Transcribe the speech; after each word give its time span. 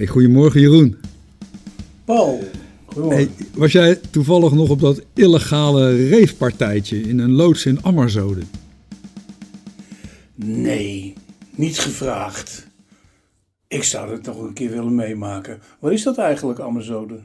Hey, 0.00 0.08
goedemorgen 0.08 0.60
Jeroen. 0.60 0.96
Paul, 2.04 2.42
goedemorgen. 2.84 3.30
Hey, 3.36 3.46
was 3.54 3.72
jij 3.72 4.00
toevallig 4.10 4.52
nog 4.52 4.70
op 4.70 4.80
dat 4.80 5.02
illegale 5.14 6.08
reefpartijtje 6.08 7.00
in 7.00 7.18
een 7.18 7.30
loods 7.30 7.66
in 7.66 7.82
Ammerzoden? 7.82 8.48
Nee, 10.34 11.14
niet 11.54 11.78
gevraagd. 11.78 12.66
Ik 13.68 13.82
zou 13.82 14.12
het 14.12 14.26
nog 14.26 14.42
een 14.42 14.52
keer 14.52 14.70
willen 14.70 14.94
meemaken. 14.94 15.58
Wat 15.80 15.92
is 15.92 16.02
dat 16.02 16.18
eigenlijk, 16.18 16.60
Amazone? 16.60 17.18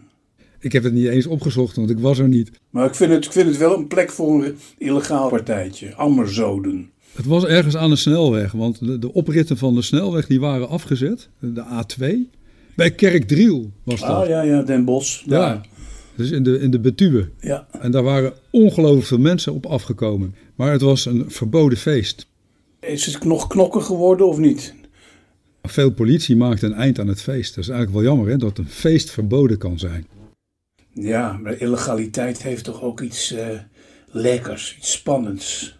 Ik 0.60 0.72
heb 0.72 0.84
het 0.84 0.94
niet 0.94 1.08
eens 1.08 1.26
opgezocht, 1.26 1.76
want 1.76 1.90
ik 1.90 2.00
was 2.00 2.20
er 2.20 2.28
niet. 2.28 2.52
Maar 2.70 2.86
ik 2.86 2.96
vind 2.96 3.12
het, 3.12 3.26
ik 3.26 3.32
vind 3.32 3.48
het 3.48 3.58
wel 3.58 3.78
een 3.78 3.88
plek 3.88 4.12
voor 4.12 4.44
een 4.44 4.58
illegaal 4.78 5.30
partijtje. 5.30 5.94
Ammerzoden. 5.94 6.90
Het 7.14 7.26
was 7.26 7.46
ergens 7.46 7.76
aan 7.76 7.90
de 7.90 7.96
snelweg, 7.96 8.52
want 8.52 8.80
de, 8.80 9.00
de 9.00 9.14
opritten 9.14 9.58
van 9.58 9.76
de 9.76 9.82
snelweg 9.82 10.28
die 10.28 10.40
waren 10.40 10.70
afgezet. 10.70 11.30
De 11.40 11.64
A2. 11.64 12.44
Bij 12.76 12.92
Kerkdriel 12.92 13.72
was 13.84 14.00
dat. 14.00 14.10
Ah 14.10 14.28
ja, 14.28 14.42
ja, 14.42 14.62
Den 14.62 14.86
Bosch. 14.86 15.24
Ja, 15.26 15.40
daar. 15.40 15.68
dus 16.16 16.32
in 16.32 16.44
de, 16.44 16.60
in 16.60 16.72
de 16.72 16.80
Betuwe. 16.80 17.30
Ja. 17.40 17.68
En 17.80 17.92
daar 17.92 18.04
waren 18.04 18.34
ongelooflijk 18.50 19.06
veel 19.06 19.20
mensen 19.20 19.54
op 19.54 19.66
afgekomen. 19.66 20.36
Maar 20.56 20.72
het 20.72 20.82
was 20.82 21.06
een 21.06 21.32
verboden 21.32 21.78
feest. 21.78 22.28
Is 22.80 23.06
het 23.06 23.24
nog 23.24 23.48
knokken 23.48 23.84
geworden 23.84 24.28
of 24.28 24.38
niet? 24.38 24.74
Veel 25.64 25.92
politie 25.92 26.36
maakte 26.36 26.66
een 26.66 26.74
eind 26.74 27.00
aan 27.00 27.08
het 27.08 27.22
feest. 27.22 27.56
Dat 27.56 27.64
is 27.64 27.70
eigenlijk 27.70 28.00
wel 28.02 28.14
jammer 28.14 28.32
hè, 28.32 28.38
dat 28.38 28.58
een 28.58 28.70
feest 28.70 29.10
verboden 29.10 29.58
kan 29.58 29.80
zijn. 29.80 30.08
Ja, 30.94 31.40
maar 31.44 31.62
illegaliteit 31.62 32.44
heeft 32.44 32.64
toch 32.64 32.82
ook 32.82 33.02
iets 33.02 33.32
eh, 33.32 33.48
lekkers, 34.12 34.76
iets 34.78 34.92
spannends. 34.92 35.78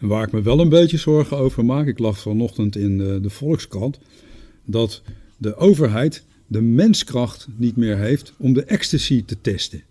En 0.00 0.08
waar 0.08 0.26
ik 0.26 0.32
me 0.32 0.42
wel 0.42 0.60
een 0.60 0.68
beetje 0.68 0.96
zorgen 0.96 1.36
over 1.36 1.64
maak, 1.64 1.86
ik 1.86 1.98
lag 1.98 2.18
vanochtend 2.18 2.76
in 2.76 2.98
de, 2.98 3.20
de 3.20 3.30
Volkskrant, 3.30 3.98
dat 4.64 5.02
de 5.40 5.56
overheid 5.56 6.24
de 6.46 6.60
menskracht 6.60 7.48
niet 7.56 7.76
meer 7.76 7.96
heeft 7.96 8.32
om 8.36 8.52
de 8.52 8.64
ecstasy 8.64 9.24
te 9.24 9.40
testen. 9.40 9.82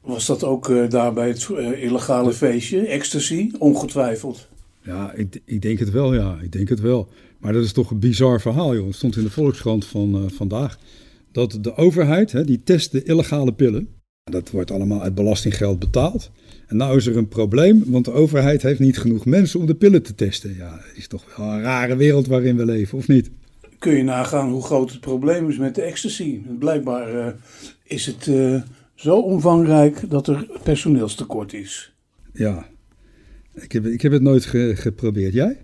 Was 0.00 0.26
dat 0.26 0.44
ook 0.44 0.68
eh, 0.68 0.88
daar 0.88 1.12
bij 1.12 1.28
het 1.28 1.48
eh, 1.50 1.82
illegale 1.82 2.32
feestje? 2.32 2.86
Ecstasy? 2.86 3.50
Ongetwijfeld. 3.58 4.48
Ja, 4.82 5.12
ik, 5.12 5.40
ik 5.44 5.62
denk 5.62 5.78
het 5.78 5.90
wel, 5.90 6.14
ja, 6.14 6.38
ik 6.42 6.52
denk 6.52 6.68
het 6.68 6.80
wel. 6.80 7.08
Maar 7.38 7.52
dat 7.52 7.64
is 7.64 7.72
toch 7.72 7.90
een 7.90 7.98
bizar 7.98 8.40
verhaal, 8.40 8.74
joh. 8.74 8.86
Het 8.86 8.94
stond 8.94 9.16
in 9.16 9.22
de 9.22 9.30
Volkskrant 9.30 9.84
van 9.84 10.14
eh, 10.14 10.30
vandaag. 10.30 10.78
Dat 11.32 11.58
de 11.60 11.76
overheid, 11.76 12.32
hè, 12.32 12.44
die 12.44 12.60
test 12.64 12.92
de 12.92 13.02
illegale 13.02 13.52
pillen. 13.52 13.88
Dat 14.30 14.50
wordt 14.50 14.70
allemaal 14.70 15.02
uit 15.02 15.14
belastinggeld 15.14 15.78
betaald. 15.78 16.30
En 16.66 16.76
nou 16.76 16.96
is 16.96 17.06
er 17.06 17.16
een 17.16 17.28
probleem, 17.28 17.82
want 17.86 18.04
de 18.04 18.12
overheid 18.12 18.62
heeft 18.62 18.80
niet 18.80 18.98
genoeg 18.98 19.24
mensen 19.24 19.60
om 19.60 19.66
de 19.66 19.74
pillen 19.74 20.02
te 20.02 20.14
testen. 20.14 20.54
Ja, 20.56 20.80
het 20.82 20.96
is 20.96 21.06
toch 21.06 21.36
wel 21.36 21.46
een 21.46 21.60
rare 21.60 21.96
wereld 21.96 22.26
waarin 22.26 22.56
we 22.56 22.64
leven, 22.64 22.98
of 22.98 23.08
niet? 23.08 23.30
Kun 23.84 23.96
je 23.96 24.02
nagaan 24.02 24.50
hoe 24.50 24.62
groot 24.62 24.90
het 24.90 25.00
probleem 25.00 25.48
is 25.48 25.56
met 25.58 25.74
de 25.74 25.82
ecstasy. 25.82 26.40
Blijkbaar 26.58 27.26
eh, 27.26 27.32
is 27.84 28.06
het 28.06 28.26
eh, 28.26 28.62
zo 28.94 29.18
omvangrijk 29.18 30.10
dat 30.10 30.26
er 30.28 30.46
personeelstekort 30.62 31.52
is. 31.52 31.92
Ja, 32.32 32.66
ik 33.54 33.72
heb, 33.72 33.86
ik 33.86 34.02
heb 34.02 34.12
het 34.12 34.22
nooit 34.22 34.44
ge- 34.44 34.72
geprobeerd. 34.76 35.32
Jij? 35.32 35.56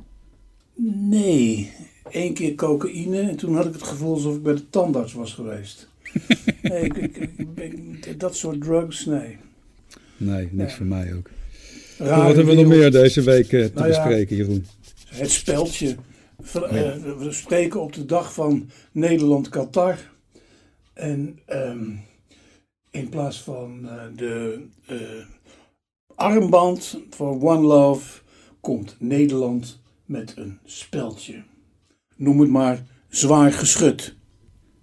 Nee, 1.09 1.73
één 2.11 2.35
keer 2.35 2.55
cocaïne 2.55 3.21
en 3.21 3.37
toen 3.37 3.55
had 3.57 3.67
ik 3.67 3.73
het 3.73 3.83
gevoel 3.83 4.15
alsof 4.15 4.37
ik 4.37 4.43
bij 4.43 4.55
de 4.55 4.71
tandarts 4.71 5.13
was 5.13 5.33
geweest. 5.35 5.89
nee, 6.63 6.85
ik, 6.85 7.17
ik, 7.55 8.21
dat 8.21 8.37
soort 8.37 8.61
drugs, 8.61 9.05
nee. 9.05 9.37
Nee, 10.17 10.49
niks 10.53 10.71
Ja. 10.71 10.77
voor 10.77 10.87
mij 10.87 11.15
ook. 11.15 11.31
Rare 11.99 12.23
Wat 12.27 12.37
hebben 12.37 12.55
we 12.55 12.61
nog 12.63 12.71
meer 12.71 12.91
deze 12.91 13.23
week 13.23 13.53
eh, 13.53 13.65
te 13.65 13.71
Nou 13.75 13.89
ja. 13.89 14.03
bespreken, 14.05 14.37
Jeroen? 14.37 14.67
Het 15.09 15.31
speldje. 15.31 15.97
Eh, 16.45 16.95
we 17.19 17.33
spreken 17.33 17.81
op 17.81 17.93
de 17.93 18.05
dag 18.05 18.33
van 18.33 18.71
Nederland-Qatar. 18.93 19.99
En 20.93 21.39
ehm, 21.47 21.97
in 22.91 23.09
plaats 23.09 23.43
van 23.43 23.89
eh, 23.89 24.03
de 24.17 24.67
eh, 24.87 25.25
armband 26.15 26.99
voor 27.11 27.43
One 27.43 27.67
Love 27.67 28.21
komt 28.61 28.97
Nederland 28.99 29.81
met 30.05 30.37
een 30.37 30.59
speldje. 30.65 31.43
Noem 32.17 32.41
het 32.41 32.51
maar 32.51 32.87
zwaar 33.09 33.53
geschud. 33.53 34.17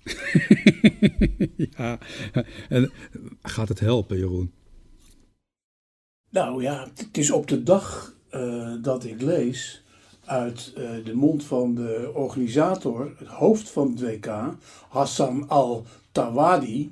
ja, 1.77 1.99
en 2.69 2.91
gaat 3.41 3.69
het 3.69 3.79
helpen, 3.79 4.17
Jeroen? 4.17 4.51
Nou 6.29 6.61
ja, 6.61 6.87
het 6.95 7.17
is 7.17 7.31
op 7.31 7.47
de 7.47 7.63
dag 7.63 8.15
dat 8.81 9.03
ik 9.05 9.21
lees 9.21 9.85
uit 10.27 10.73
eh, 10.75 10.83
de 11.05 11.13
mond 11.15 11.43
van 11.43 11.75
de 11.75 12.11
organisator, 12.13 13.11
het 13.17 13.27
hoofd 13.27 13.69
van 13.69 13.89
het 13.89 14.01
WK, 14.01 14.31
Hassan 14.89 15.49
al-Tawadi, 15.49 16.91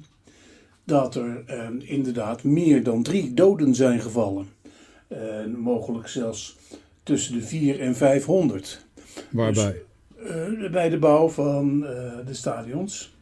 dat 0.85 1.15
er 1.15 1.43
eh, 1.45 1.67
inderdaad 1.79 2.43
meer 2.43 2.83
dan 2.83 3.03
drie 3.03 3.33
doden 3.33 3.75
zijn 3.75 3.99
gevallen. 3.99 4.47
Eh, 5.07 5.45
mogelijk 5.57 6.07
zelfs 6.07 6.57
tussen 7.03 7.33
de 7.33 7.41
4 7.41 7.79
en 7.79 7.95
500 7.95 8.85
Waarbij? 9.31 9.81
eh, 10.17 10.71
bij 10.71 10.89
de 10.89 10.97
bouw 10.97 11.29
van 11.29 11.79
de 12.25 12.33
stadions. 12.33 13.13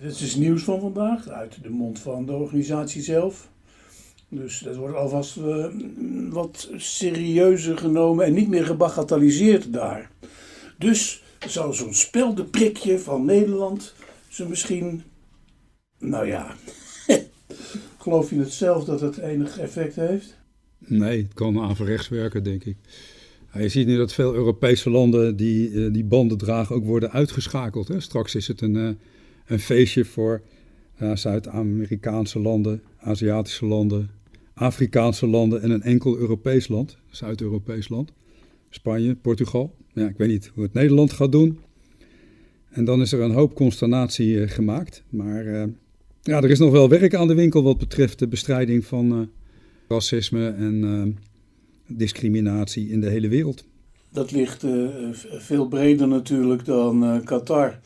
Dit 0.00 0.20
is 0.20 0.34
nieuws 0.34 0.62
van 0.62 0.80
vandaag, 0.80 1.28
uit 1.28 1.62
de 1.62 1.70
mond 1.70 1.98
van 1.98 2.26
de 2.26 2.32
organisatie 2.32 3.02
zelf. 3.02 3.50
Dus 4.28 4.58
dat 4.58 4.76
wordt 4.76 4.96
alvast 4.96 5.36
eh, 5.36 5.66
wat 6.30 6.70
serieuzer 6.76 7.78
genomen 7.78 8.24
en 8.24 8.34
niet 8.34 8.48
meer 8.48 8.64
gebagatelliseerd 8.64 9.72
daar. 9.72 10.10
Dus 10.78 11.22
zou 11.46 11.74
zo'n 11.74 11.94
speldenprikje 11.94 12.98
van 12.98 13.24
Nederland 13.24 13.94
ze 14.28 14.48
misschien. 14.48 15.02
Nou 15.98 16.26
ja. 16.26 16.54
Geloof 17.98 18.30
je 18.30 18.38
het 18.38 18.52
zelf 18.52 18.84
dat 18.84 19.00
het 19.00 19.18
enig 19.18 19.58
effect 19.58 19.96
heeft? 19.96 20.36
Nee, 20.78 21.22
het 21.22 21.34
kan 21.34 21.60
averechts 21.60 22.08
werken, 22.08 22.42
denk 22.42 22.64
ik. 22.64 22.76
Je 23.52 23.68
ziet 23.68 23.86
nu 23.86 23.96
dat 23.96 24.12
veel 24.12 24.34
Europese 24.34 24.90
landen 24.90 25.36
die 25.36 25.84
eh, 25.84 25.92
die 25.92 26.04
banden 26.04 26.38
dragen 26.38 26.76
ook 26.76 26.84
worden 26.84 27.10
uitgeschakeld. 27.10 27.88
Hè? 27.88 28.00
Straks 28.00 28.34
is 28.34 28.48
het 28.48 28.60
een, 28.60 28.76
eh, 28.76 28.90
een 29.46 29.60
feestje 29.60 30.04
voor 30.04 30.42
Zuid-Amerikaanse 31.14 32.38
landen, 32.38 32.82
Aziatische 32.98 33.66
landen, 33.66 34.10
Afrikaanse 34.58 35.26
landen 35.26 35.62
en 35.62 35.70
een 35.70 35.82
enkel 35.82 36.16
Europees 36.16 36.68
land, 36.68 36.98
Zuid-Europees 37.10 37.88
land. 37.88 38.12
Spanje, 38.70 39.14
Portugal. 39.14 39.74
Ja, 39.92 40.08
ik 40.08 40.16
weet 40.16 40.28
niet 40.28 40.50
hoe 40.54 40.62
het 40.62 40.72
Nederland 40.72 41.12
gaat 41.12 41.32
doen. 41.32 41.58
En 42.70 42.84
dan 42.84 43.00
is 43.00 43.12
er 43.12 43.20
een 43.20 43.30
hoop 43.30 43.54
consternatie 43.54 44.42
eh, 44.42 44.50
gemaakt. 44.50 45.02
Maar 45.08 45.46
eh, 45.46 45.68
ja, 46.22 46.42
er 46.42 46.50
is 46.50 46.58
nog 46.58 46.70
wel 46.70 46.88
werk 46.88 47.14
aan 47.14 47.28
de 47.28 47.34
winkel 47.34 47.62
wat 47.62 47.78
betreft 47.78 48.18
de 48.18 48.28
bestrijding 48.28 48.84
van 48.84 49.12
eh, 49.12 49.20
racisme 49.88 50.48
en 50.48 51.18
discriminatie 51.86 52.88
in 52.88 53.00
de 53.00 53.08
hele 53.08 53.28
wereld. 53.28 53.67
Dat 54.10 54.30
ligt 54.30 54.64
eh, 54.64 54.86
veel 55.38 55.68
breder 55.68 56.08
natuurlijk 56.08 56.64
dan 56.64 57.04
eh, 57.04 57.24
Qatar. 57.24 57.78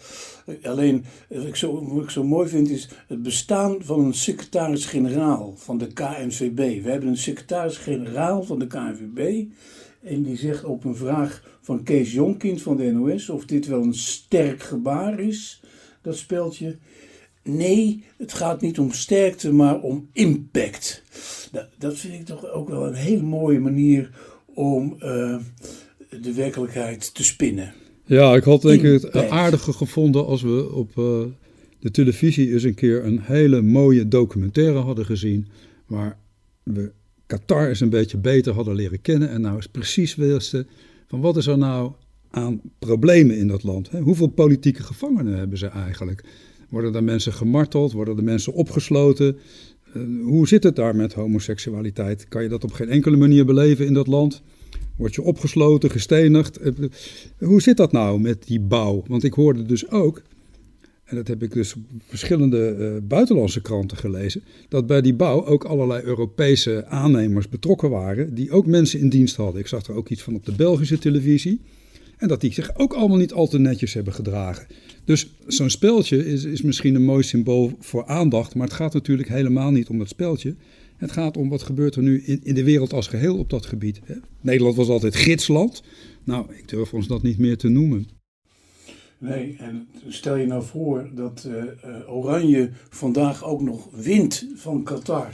Alleen, 0.62 1.04
wat 1.28 1.46
ik, 1.46 1.56
zo, 1.56 2.00
ik 2.02 2.10
zo 2.10 2.24
mooi 2.24 2.48
vind, 2.48 2.70
is 2.70 2.88
het 3.06 3.22
bestaan 3.22 3.76
van 3.80 4.00
een 4.00 4.14
secretaris-generaal 4.14 5.54
van 5.56 5.78
de 5.78 5.86
KNVB. 5.86 6.82
We 6.82 6.90
hebben 6.90 7.08
een 7.08 7.16
secretaris-generaal 7.16 8.42
van 8.42 8.58
de 8.58 8.66
KNVB. 8.66 9.44
En 10.02 10.22
die 10.22 10.36
zegt 10.36 10.64
op 10.64 10.84
een 10.84 10.96
vraag 10.96 11.58
van 11.60 11.82
Kees 11.82 12.12
Jonkind 12.12 12.62
van 12.62 12.76
de 12.76 12.92
NOS 12.92 13.28
of 13.28 13.44
dit 13.44 13.66
wel 13.66 13.82
een 13.82 13.94
sterk 13.94 14.62
gebaar 14.62 15.20
is, 15.20 15.62
dat 16.02 16.16
speeltje. 16.16 16.76
Nee, 17.42 18.04
het 18.16 18.32
gaat 18.32 18.60
niet 18.60 18.78
om 18.78 18.92
sterkte, 18.92 19.52
maar 19.52 19.80
om 19.80 20.08
impact. 20.12 21.02
Nou, 21.52 21.66
dat 21.78 21.98
vind 21.98 22.14
ik 22.14 22.24
toch 22.24 22.50
ook 22.50 22.68
wel 22.68 22.86
een 22.86 22.94
hele 22.94 23.22
mooie 23.22 23.60
manier 23.60 24.10
om 24.54 24.96
eh, 24.98 25.36
de 26.20 26.34
werkelijkheid 26.34 27.14
te 27.14 27.24
spinnen. 27.24 27.74
Ja, 28.04 28.34
ik 28.34 28.44
had 28.44 28.62
denk 28.62 28.82
ik 28.82 29.02
het 29.02 29.28
aardiger 29.28 29.74
gevonden 29.74 30.26
als 30.26 30.42
we 30.42 30.72
op 30.72 30.98
eh, 30.98 31.22
de 31.80 31.90
televisie 31.90 32.52
eens 32.52 32.62
een 32.62 32.74
keer 32.74 33.04
een 33.04 33.20
hele 33.20 33.62
mooie 33.62 34.08
documentaire 34.08 34.78
hadden 34.78 35.04
gezien. 35.04 35.48
Waar 35.86 36.18
we 36.62 36.92
Qatar 37.26 37.68
eens 37.68 37.80
een 37.80 37.90
beetje 37.90 38.18
beter 38.18 38.52
hadden 38.52 38.74
leren 38.74 39.00
kennen. 39.00 39.30
En 39.30 39.40
nou 39.40 39.56
eens 39.56 39.68
precies 39.68 40.14
wisten 40.14 40.66
van 41.06 41.20
wat 41.20 41.36
is 41.36 41.46
er 41.46 41.58
nou 41.58 41.92
aan 42.30 42.60
problemen 42.78 43.36
in 43.36 43.48
dat 43.48 43.62
land. 43.62 43.90
Hè? 43.90 44.00
Hoeveel 44.00 44.26
politieke 44.26 44.82
gevangenen 44.82 45.38
hebben 45.38 45.58
ze 45.58 45.66
eigenlijk? 45.66 46.24
Worden 46.68 46.94
er 46.94 47.04
mensen 47.04 47.32
gemarteld? 47.32 47.92
Worden 47.92 48.16
er 48.16 48.24
mensen 48.24 48.52
opgesloten? 48.52 49.38
Eh, 49.94 50.02
hoe 50.22 50.48
zit 50.48 50.62
het 50.62 50.76
daar 50.76 50.96
met 50.96 51.12
homoseksualiteit? 51.12 52.28
Kan 52.28 52.42
je 52.42 52.48
dat 52.48 52.64
op 52.64 52.72
geen 52.72 52.88
enkele 52.88 53.16
manier 53.16 53.44
beleven 53.44 53.86
in 53.86 53.94
dat 53.94 54.06
land? 54.06 54.42
Word 55.02 55.14
je 55.14 55.22
opgesloten, 55.22 55.90
gestenigd? 55.90 56.56
Eh, 56.56 56.72
Hoe 57.38 57.62
zit 57.62 57.76
dat 57.76 57.92
nou 57.92 58.20
met 58.20 58.46
die 58.46 58.60
bouw? 58.60 59.02
Want 59.06 59.24
ik 59.24 59.32
hoorde 59.32 59.62
dus 59.62 59.90
ook, 59.90 60.22
en 61.04 61.16
dat 61.16 61.28
heb 61.28 61.42
ik 61.42 61.52
dus 61.52 61.74
op 61.74 61.82
verschillende 62.06 62.68
eh, 62.68 63.08
buitenlandse 63.08 63.60
kranten 63.60 63.96
gelezen, 63.96 64.42
dat 64.68 64.86
bij 64.86 65.00
die 65.00 65.14
bouw 65.14 65.46
ook 65.46 65.64
allerlei 65.64 66.02
Europese 66.02 66.86
aannemers 66.86 67.48
betrokken 67.48 67.90
waren, 67.90 68.34
die 68.34 68.50
ook 68.50 68.66
mensen 68.66 69.00
in 69.00 69.08
dienst 69.08 69.36
hadden. 69.36 69.60
Ik 69.60 69.66
zag 69.66 69.86
er 69.86 69.94
ook 69.94 70.08
iets 70.08 70.22
van 70.22 70.34
op 70.34 70.44
de 70.44 70.52
Belgische 70.52 70.98
televisie. 70.98 71.60
En 72.16 72.28
dat 72.28 72.40
die 72.40 72.52
zich 72.52 72.78
ook 72.78 72.92
allemaal 72.92 73.18
niet 73.18 73.32
al 73.32 73.48
te 73.48 73.58
netjes 73.58 73.94
hebben 73.94 74.12
gedragen. 74.12 74.66
Dus 75.04 75.32
zo'n 75.46 75.70
speltje 75.70 76.26
is, 76.26 76.44
is 76.44 76.62
misschien 76.62 76.94
een 76.94 77.04
mooi 77.04 77.22
symbool 77.22 77.72
voor 77.78 78.06
aandacht, 78.06 78.54
maar 78.54 78.66
het 78.66 78.76
gaat 78.76 78.92
natuurlijk 78.92 79.28
helemaal 79.28 79.70
niet 79.70 79.88
om 79.88 79.98
dat 79.98 80.08
speltje. 80.08 80.54
Het 81.02 81.12
gaat 81.12 81.36
om 81.36 81.48
wat 81.48 81.62
gebeurt 81.62 81.94
er 81.94 82.02
nu 82.02 82.22
in, 82.22 82.40
in 82.42 82.54
de 82.54 82.64
wereld 82.64 82.92
als 82.92 83.06
geheel 83.06 83.38
op 83.38 83.50
dat 83.50 83.66
gebied. 83.66 84.00
Nederland 84.40 84.76
was 84.76 84.88
altijd 84.88 85.14
gidsland. 85.14 85.82
Nou, 86.24 86.54
ik 86.54 86.68
durf 86.68 86.94
ons 86.94 87.06
dat 87.06 87.22
niet 87.22 87.38
meer 87.38 87.56
te 87.56 87.68
noemen. 87.68 88.08
Nee, 89.18 89.56
en 89.58 89.88
stel 90.08 90.36
je 90.36 90.46
nou 90.46 90.62
voor 90.62 91.10
dat 91.14 91.48
uh, 91.48 92.14
Oranje 92.14 92.70
vandaag 92.88 93.44
ook 93.44 93.60
nog 93.60 93.88
wint 93.92 94.46
van 94.54 94.82
Qatar. 94.82 95.28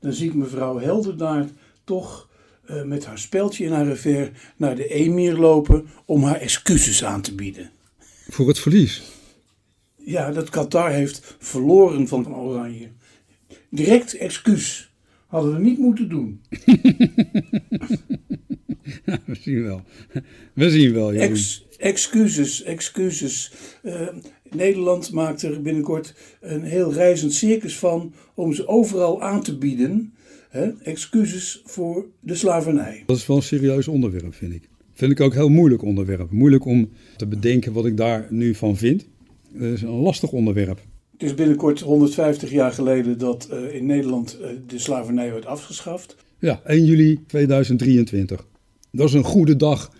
Dan 0.00 0.12
zie 0.12 0.28
ik 0.28 0.34
mevrouw 0.34 0.78
Helderdaard 0.78 1.52
toch 1.84 2.28
uh, 2.70 2.82
met 2.82 3.04
haar 3.04 3.18
speldje 3.18 3.64
in 3.64 3.72
haar 3.72 3.86
revers 3.86 4.28
naar 4.56 4.76
de 4.76 4.88
emir 4.88 5.36
lopen 5.36 5.86
om 6.04 6.22
haar 6.22 6.40
excuses 6.40 7.04
aan 7.04 7.22
te 7.22 7.34
bieden. 7.34 7.70
Voor 8.28 8.48
het 8.48 8.58
verlies? 8.58 9.02
Ja, 9.96 10.30
dat 10.32 10.50
Qatar 10.50 10.90
heeft 10.90 11.36
verloren 11.38 12.08
van 12.08 12.34
Oranje. 12.34 12.88
Direct 13.70 14.14
excuus. 14.14 14.89
Hadden 15.30 15.54
we 15.54 15.60
niet 15.60 15.78
moeten 15.78 16.08
doen. 16.08 16.40
we 19.26 19.36
zien 19.40 19.62
wel. 19.62 19.82
We 20.52 20.70
zien 20.70 20.92
wel, 20.92 21.12
Ex, 21.12 21.66
excuses, 21.78 22.62
excuses. 22.62 23.52
Uh, 23.82 24.08
Nederland 24.50 25.12
maakt 25.12 25.42
er 25.42 25.62
binnenkort 25.62 26.14
een 26.40 26.62
heel 26.62 26.92
reizend 26.92 27.34
circus 27.34 27.78
van 27.78 28.14
om 28.34 28.52
ze 28.52 28.68
overal 28.68 29.22
aan 29.22 29.42
te 29.42 29.58
bieden. 29.58 30.12
Hè? 30.48 30.70
Excuses 30.82 31.62
voor 31.64 32.06
de 32.20 32.34
slavernij. 32.34 33.02
Dat 33.06 33.16
is 33.16 33.26
wel 33.26 33.36
een 33.36 33.42
serieus 33.42 33.88
onderwerp, 33.88 34.34
vind 34.34 34.54
ik. 34.54 34.68
Vind 34.92 35.12
ik 35.12 35.20
ook 35.20 35.32
een 35.32 35.38
heel 35.38 35.48
moeilijk 35.48 35.82
onderwerp. 35.82 36.30
Moeilijk 36.30 36.64
om 36.64 36.90
te 37.16 37.26
bedenken 37.26 37.72
wat 37.72 37.86
ik 37.86 37.96
daar 37.96 38.26
nu 38.30 38.54
van 38.54 38.76
vind. 38.76 39.06
Het 39.52 39.72
is 39.72 39.82
een 39.82 39.88
lastig 39.88 40.32
onderwerp. 40.32 40.80
Het 41.20 41.28
is 41.28 41.34
binnenkort 41.34 41.80
150 41.80 42.50
jaar 42.50 42.72
geleden 42.72 43.18
dat 43.18 43.48
uh, 43.52 43.74
in 43.74 43.86
Nederland 43.86 44.38
uh, 44.40 44.46
de 44.66 44.78
slavernij 44.78 45.32
werd 45.32 45.46
afgeschaft. 45.46 46.16
Ja, 46.38 46.60
1 46.64 46.84
juli 46.84 47.24
2023. 47.26 48.46
Dat 48.90 49.08
is 49.08 49.14
een 49.14 49.24
goede 49.24 49.56
dag 49.56 49.92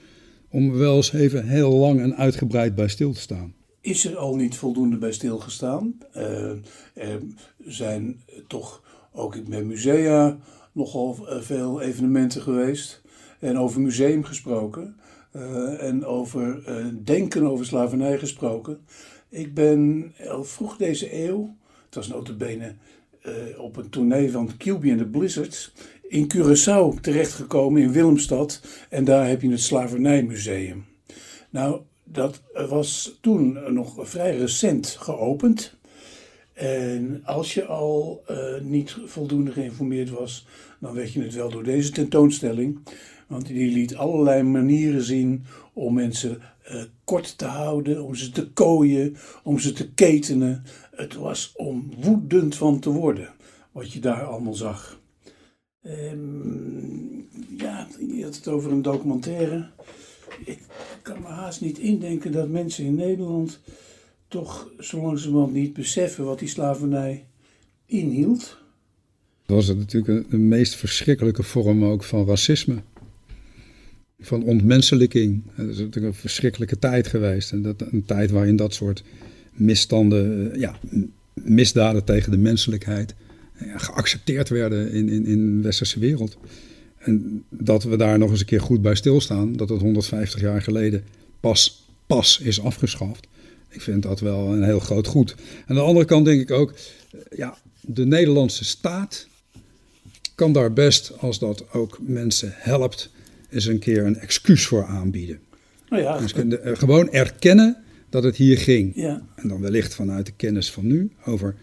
om 0.51 0.73
wel 0.73 0.97
eens 0.97 1.13
even 1.13 1.47
heel 1.49 1.73
lang 1.73 2.01
en 2.01 2.17
uitgebreid 2.17 2.75
bij 2.75 2.89
stil 2.89 3.13
te 3.13 3.21
staan. 3.21 3.55
Is 3.81 4.05
er 4.05 4.17
al 4.17 4.37
niet 4.37 4.57
voldoende 4.57 4.97
bij 4.97 5.13
stilgestaan? 5.13 5.99
Uh, 6.17 6.51
er 6.95 7.21
zijn 7.59 8.21
toch 8.47 8.83
ook 9.13 9.49
met 9.49 9.65
musea 9.65 10.39
nogal 10.73 11.19
veel 11.41 11.81
evenementen 11.81 12.43
geweest. 12.43 13.03
En 13.39 13.59
over 13.59 13.81
museum 13.81 14.25
gesproken. 14.25 14.97
en 15.79 16.05
over 16.05 16.63
denken 17.05 17.47
over 17.47 17.67
slavernij 17.67 18.19
gesproken. 18.19 18.79
Ik 19.31 19.55
ben 19.55 20.13
al 20.29 20.45
vroeg 20.45 20.77
deze 20.77 21.25
eeuw, 21.25 21.57
het 21.85 21.95
was 21.95 22.09
notabene 22.09 22.75
uh, 23.27 23.33
op 23.59 23.77
een 23.77 23.91
tournee 23.91 24.31
van 24.31 24.51
QB 24.57 24.85
en 24.85 24.97
de 24.97 25.07
Blizzards, 25.07 25.73
in 26.09 26.33
Curaçao 26.35 27.01
terechtgekomen 27.01 27.83
in 27.83 27.93
Willemstad. 27.93 28.61
En 28.89 29.05
daar 29.05 29.29
heb 29.29 29.43
je 29.43 29.51
het 29.51 29.61
Slavernijmuseum. 29.61 30.85
Nou, 31.51 31.81
dat 32.05 32.43
was 32.69 33.19
toen 33.21 33.75
nog 33.75 34.09
vrij 34.09 34.37
recent 34.37 34.87
geopend. 34.87 35.77
En 36.53 37.21
als 37.25 37.55
je 37.55 37.65
al 37.65 38.25
uh, 38.31 38.61
niet 38.61 38.97
voldoende 39.05 39.53
geïnformeerd 39.53 40.11
was, 40.11 40.47
dan 40.79 40.93
weet 40.93 41.13
je 41.13 41.23
het 41.23 41.35
wel 41.35 41.51
door 41.51 41.65
deze 41.65 41.91
tentoonstelling. 41.91 42.79
Want 43.27 43.47
die 43.47 43.73
liet 43.73 43.97
allerlei 43.97 44.43
manieren 44.43 45.03
zien 45.03 45.45
om 45.73 45.95
mensen 45.95 46.41
uh, 46.73 46.83
kort 47.05 47.39
te 47.39 47.45
houden, 47.45 48.05
om 48.05 48.15
ze 48.15 48.31
te 48.31 48.51
kooien, 48.51 49.17
om 49.43 49.59
ze 49.59 49.73
te 49.73 49.91
ketenen. 49.91 50.63
Het 50.91 51.15
was 51.15 51.53
om 51.57 51.91
woedend 52.01 52.57
van 52.57 52.81
te 52.81 52.91
worden, 52.91 53.29
wat 53.73 53.93
je 53.93 54.01
daar 54.01 54.25
allemaal 54.25 54.55
zag. 54.55 55.01
Um, 55.83 57.29
ja, 57.57 57.89
je 58.15 58.25
had 58.25 58.37
het 58.37 58.49
over 58.49 58.73
een 58.73 58.83
documentaire. 58.83 59.71
Ik 60.45 60.59
kan 61.03 61.21
me 61.21 61.27
haast 61.27 61.61
niet 61.61 61.79
indenken 61.79 62.33
dat 62.33 62.49
mensen 62.49 62.85
in 62.85 62.95
Nederland 62.95 63.61
toch 64.29 64.71
zo 64.79 65.01
langzamerhand 65.01 65.53
niet 65.53 65.73
beseffen 65.73 66.25
wat 66.25 66.39
die 66.39 66.49
slavernij 66.49 67.27
inhield. 67.87 68.59
Was 69.47 69.75
natuurlijk 69.75 70.31
de 70.31 70.39
meest 70.39 70.75
verschrikkelijke 70.75 71.43
vorm 71.43 71.85
ook 71.85 72.05
van 72.05 72.27
racisme 72.27 72.83
van 74.21 74.43
ontmenselijking. 74.43 75.43
Het 75.55 75.69
is 75.69 75.79
natuurlijk 75.79 76.07
een 76.07 76.21
verschrikkelijke 76.21 76.79
tijd 76.79 77.07
geweest. 77.07 77.53
En 77.53 77.63
dat, 77.63 77.83
een 77.91 78.05
tijd 78.05 78.31
waarin 78.31 78.57
dat 78.57 78.75
soort 78.75 79.03
misstanden, 79.53 80.53
eh, 80.53 80.61
ja, 80.61 80.79
misdaden 81.33 82.05
tegen 82.05 82.31
de 82.31 82.39
menselijkheid, 82.39 83.15
eh, 83.55 83.67
ja, 83.67 83.79
geaccepteerd 83.79 84.49
werden 84.49 84.93
in, 84.93 85.09
in, 85.09 85.27
in 85.27 85.57
de 85.57 85.63
westerse 85.63 85.99
wereld. 85.99 86.37
En 86.99 87.45
dat 87.49 87.83
we 87.83 87.97
daar 87.97 88.19
nog 88.19 88.31
eens 88.31 88.41
een 88.41 88.47
keer 88.47 88.61
goed 88.61 88.83
bij 88.83 88.95
stilstaan, 88.95 89.57
dat 89.57 89.69
het 89.69 89.81
150 89.81 90.41
jaar 90.41 90.63
geleden 90.63 91.05
pas, 91.41 91.87
pas 92.07 92.41
is 92.41 92.63
afgeschaft. 92.63 93.27
Ik 93.69 93.81
vind 93.81 94.03
dat 94.03 94.21
wel 94.21 94.53
een 94.53 94.63
heel 94.63 94.81
groot 94.81 95.07
goed. 95.07 95.35
Aan 95.67 95.75
de 95.75 95.83
andere 95.83 96.07
kant 96.07 96.25
denk 96.25 96.41
ik 96.41 96.51
ook, 96.51 96.73
eh, 96.73 97.21
ja, 97.39 97.59
de 97.81 98.07
Nederlandse 98.07 98.65
staat 98.65 99.29
kan 100.35 100.53
daar 100.53 100.73
best, 100.73 101.13
als 101.19 101.39
dat 101.39 101.73
ook 101.73 101.99
mensen 102.01 102.53
helpt, 102.57 103.11
eens 103.51 103.67
een 103.67 103.79
keer 103.79 104.07
een 104.07 104.19
excuus 104.19 104.67
voor 104.67 104.85
aanbieden. 104.85 105.39
Nou 105.89 106.03
ja, 106.03 106.19
dus 106.19 106.35
gewoon 106.79 107.13
erkennen 107.13 107.77
dat 108.11 108.23
het 108.23 108.37
hier 108.37 108.59
ging. 108.59 108.93
Ja. 108.95 109.23
En 109.35 109.49
dan 109.49 109.61
wellicht 109.61 109.95
vanuit 109.95 110.27
de 110.27 110.33
kennis 110.37 110.71
van 110.71 110.87
nu 110.87 111.11
over 111.25 111.55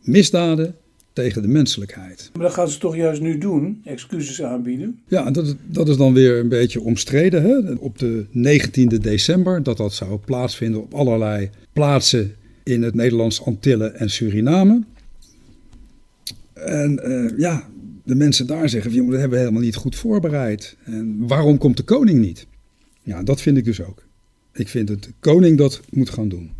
misdaden 0.00 0.74
tegen 1.12 1.42
de 1.42 1.48
menselijkheid. 1.48 2.30
Maar 2.32 2.42
dat 2.42 2.52
gaan 2.52 2.68
ze 2.68 2.78
toch 2.78 2.96
juist 2.96 3.20
nu 3.20 3.38
doen, 3.38 3.80
excuses 3.84 4.42
aanbieden? 4.42 5.00
Ja, 5.06 5.30
dat, 5.30 5.56
dat 5.66 5.88
is 5.88 5.96
dan 5.96 6.14
weer 6.14 6.38
een 6.38 6.48
beetje 6.48 6.80
omstreden. 6.80 7.42
Hè? 7.42 7.72
Op 7.72 7.98
de 7.98 8.26
19e 8.36 9.00
december, 9.00 9.62
dat 9.62 9.76
dat 9.76 9.92
zou 9.92 10.18
plaatsvinden 10.18 10.82
op 10.82 10.94
allerlei 10.94 11.50
plaatsen 11.72 12.34
in 12.62 12.82
het 12.82 12.94
Nederlands 12.94 13.44
Antillen 13.44 13.94
en 13.94 14.10
Suriname. 14.10 14.82
En 16.52 17.00
uh, 17.04 17.38
ja, 17.38 17.68
de 18.04 18.14
mensen 18.14 18.46
daar 18.46 18.68
zeggen, 18.68 18.92
jongen, 18.92 19.10
dat 19.10 19.20
hebben 19.20 19.38
we 19.38 19.44
helemaal 19.44 19.64
niet 19.64 19.74
goed 19.74 19.96
voorbereid. 19.96 20.76
En 20.84 21.26
waarom 21.26 21.58
komt 21.58 21.76
de 21.76 21.82
koning 21.82 22.20
niet? 22.20 22.46
Ja, 23.02 23.22
dat 23.22 23.40
vind 23.40 23.56
ik 23.56 23.64
dus 23.64 23.82
ook. 23.82 24.06
Ik 24.52 24.68
vind 24.68 24.88
dat 24.88 25.02
de 25.02 25.12
koning 25.20 25.58
dat 25.58 25.80
moet 25.90 26.10
gaan 26.10 26.28
doen. 26.28 26.50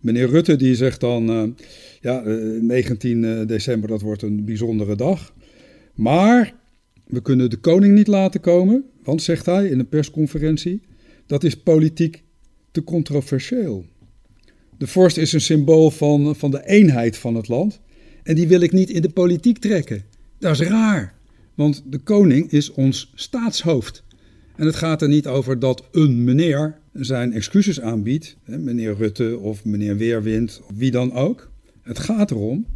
Meneer 0.00 0.28
Rutte 0.28 0.56
die 0.56 0.74
zegt 0.74 1.00
dan, 1.00 1.30
uh, 1.30 1.50
ja, 2.00 2.24
uh, 2.24 2.62
19 2.62 3.24
eh, 3.24 3.46
december 3.46 3.88
dat 3.88 4.00
wordt 4.00 4.22
een 4.22 4.44
bijzondere 4.44 4.96
dag. 4.96 5.34
Maar 5.94 6.54
we 7.06 7.22
kunnen 7.22 7.50
de 7.50 7.56
koning 7.56 7.94
niet 7.94 8.06
laten 8.06 8.40
komen, 8.40 8.84
want 9.02 9.22
zegt 9.22 9.46
hij 9.46 9.68
in 9.68 9.78
een 9.78 9.88
persconferentie, 9.88 10.80
dat 11.26 11.44
is 11.44 11.56
politiek 11.56 12.22
te 12.70 12.84
controversieel. 12.84 13.84
De 14.78 14.86
vorst 14.86 15.16
is 15.16 15.32
een 15.32 15.40
symbool 15.40 15.90
van, 15.90 16.36
van 16.36 16.50
de 16.50 16.66
eenheid 16.66 17.16
van 17.16 17.34
het 17.34 17.48
land 17.48 17.80
en 18.22 18.34
die 18.34 18.48
wil 18.48 18.60
ik 18.60 18.72
niet 18.72 18.90
in 18.90 19.02
de 19.02 19.08
politiek 19.08 19.58
trekken. 19.58 20.04
Dat 20.38 20.60
is 20.60 20.68
raar, 20.68 21.14
want 21.54 21.82
de 21.86 21.98
koning 21.98 22.50
is 22.50 22.70
ons 22.70 23.12
staatshoofd. 23.14 24.04
En 24.56 24.66
het 24.66 24.74
gaat 24.74 25.02
er 25.02 25.08
niet 25.08 25.26
over 25.26 25.58
dat 25.58 25.88
een 25.92 26.24
meneer 26.24 26.78
zijn 26.92 27.32
excuses 27.32 27.80
aanbiedt, 27.80 28.36
meneer 28.44 28.96
Rutte 28.96 29.38
of 29.38 29.64
meneer 29.64 29.96
Weerwind, 29.96 30.60
of 30.68 30.76
wie 30.76 30.90
dan 30.90 31.12
ook. 31.12 31.50
Het 31.82 31.98
gaat 31.98 32.30
erom 32.30 32.66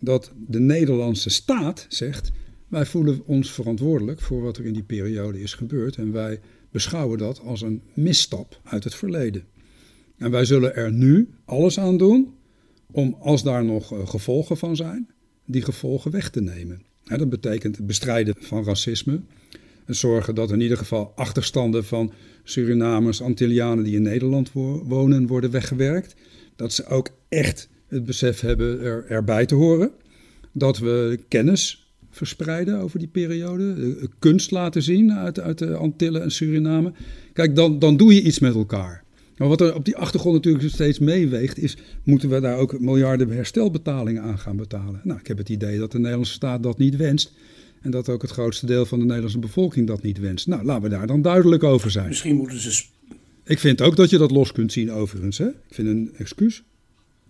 dat 0.00 0.32
de 0.46 0.60
Nederlandse 0.60 1.30
staat 1.30 1.86
zegt: 1.88 2.30
wij 2.68 2.86
voelen 2.86 3.26
ons 3.26 3.52
verantwoordelijk 3.52 4.20
voor 4.20 4.42
wat 4.42 4.56
er 4.56 4.64
in 4.64 4.72
die 4.72 4.82
periode 4.82 5.40
is 5.40 5.54
gebeurd 5.54 5.96
en 5.96 6.12
wij 6.12 6.40
beschouwen 6.70 7.18
dat 7.18 7.40
als 7.40 7.62
een 7.62 7.82
misstap 7.94 8.60
uit 8.64 8.84
het 8.84 8.94
verleden. 8.94 9.44
En 10.16 10.30
wij 10.30 10.44
zullen 10.44 10.76
er 10.76 10.92
nu 10.92 11.28
alles 11.44 11.78
aan 11.78 11.96
doen 11.96 12.34
om, 12.90 13.16
als 13.20 13.42
daar 13.42 13.64
nog 13.64 13.92
eh, 13.92 14.06
gevolgen 14.06 14.56
van 14.56 14.76
zijn, 14.76 15.10
die 15.44 15.62
gevolgen 15.62 16.10
weg 16.10 16.30
te 16.30 16.40
nemen 16.40 16.86
dat 17.16 17.28
betekent 17.28 17.76
het 17.76 17.86
bestrijden 17.86 18.34
van 18.38 18.64
racisme. 18.64 19.20
En 19.84 19.94
zorgen 19.94 20.34
dat 20.34 20.50
in 20.50 20.60
ieder 20.60 20.76
geval 20.76 21.12
achterstanden 21.16 21.84
van 21.84 22.12
Surinamers, 22.44 23.22
Antillianen 23.22 23.84
die 23.84 23.96
in 23.96 24.02
Nederland 24.02 24.52
wonen, 24.52 25.26
worden 25.26 25.50
weggewerkt. 25.50 26.14
Dat 26.56 26.72
ze 26.72 26.86
ook 26.86 27.08
echt 27.28 27.68
het 27.86 28.04
besef 28.04 28.40
hebben 28.40 28.80
er, 28.80 29.04
erbij 29.08 29.46
te 29.46 29.54
horen. 29.54 29.90
Dat 30.52 30.78
we 30.78 31.18
kennis 31.28 31.92
verspreiden 32.10 32.80
over 32.80 32.98
die 32.98 33.08
periode. 33.08 33.96
Kunst 34.18 34.50
laten 34.50 34.82
zien 34.82 35.12
uit, 35.12 35.40
uit 35.40 35.58
de 35.58 35.74
Antillen 35.74 36.22
en 36.22 36.30
Suriname. 36.30 36.92
Kijk, 37.32 37.56
dan, 37.56 37.78
dan 37.78 37.96
doe 37.96 38.14
je 38.14 38.22
iets 38.22 38.38
met 38.38 38.54
elkaar. 38.54 39.04
Maar 39.38 39.48
wat 39.48 39.60
er 39.60 39.74
op 39.74 39.84
die 39.84 39.96
achtergrond 39.96 40.34
natuurlijk 40.34 40.74
steeds 40.74 40.98
meeweegt, 40.98 41.58
is: 41.58 41.76
moeten 42.02 42.28
we 42.28 42.40
daar 42.40 42.56
ook 42.56 42.80
miljarden 42.80 43.30
herstelbetalingen 43.30 44.22
aan 44.22 44.38
gaan 44.38 44.56
betalen? 44.56 45.00
Nou, 45.04 45.20
ik 45.20 45.26
heb 45.26 45.38
het 45.38 45.48
idee 45.48 45.78
dat 45.78 45.92
de 45.92 45.98
Nederlandse 45.98 46.32
staat 46.32 46.62
dat 46.62 46.78
niet 46.78 46.96
wenst. 46.96 47.32
En 47.80 47.90
dat 47.90 48.08
ook 48.08 48.22
het 48.22 48.30
grootste 48.30 48.66
deel 48.66 48.86
van 48.86 48.98
de 48.98 49.04
Nederlandse 49.04 49.38
bevolking 49.38 49.86
dat 49.86 50.02
niet 50.02 50.18
wenst. 50.18 50.46
Nou, 50.46 50.64
laten 50.64 50.82
we 50.82 50.88
daar 50.88 51.06
dan 51.06 51.22
duidelijk 51.22 51.62
over 51.62 51.90
zijn. 51.90 52.08
Misschien 52.08 52.36
moeten 52.36 52.60
ze 52.60 52.84
Ik 53.44 53.58
vind 53.58 53.80
ook 53.80 53.96
dat 53.96 54.10
je 54.10 54.18
dat 54.18 54.30
los 54.30 54.52
kunt 54.52 54.72
zien 54.72 54.92
overigens. 54.92 55.38
Hè? 55.38 55.46
Ik 55.48 55.74
vind 55.74 55.88
een 55.88 56.10
excuus 56.16 56.62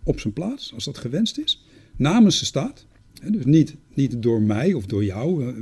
op 0.03 0.21
zijn 0.21 0.33
plaats, 0.33 0.75
als 0.75 0.85
dat 0.85 0.99
gewenst 0.99 1.39
is, 1.39 1.65
namens 1.97 2.39
de 2.39 2.45
staat. 2.45 2.87
Dus 3.31 3.45
niet, 3.45 3.75
niet 3.95 4.23
door 4.23 4.43
mij 4.43 4.73
of 4.73 4.87
door 4.87 5.05
jou. 5.05 5.55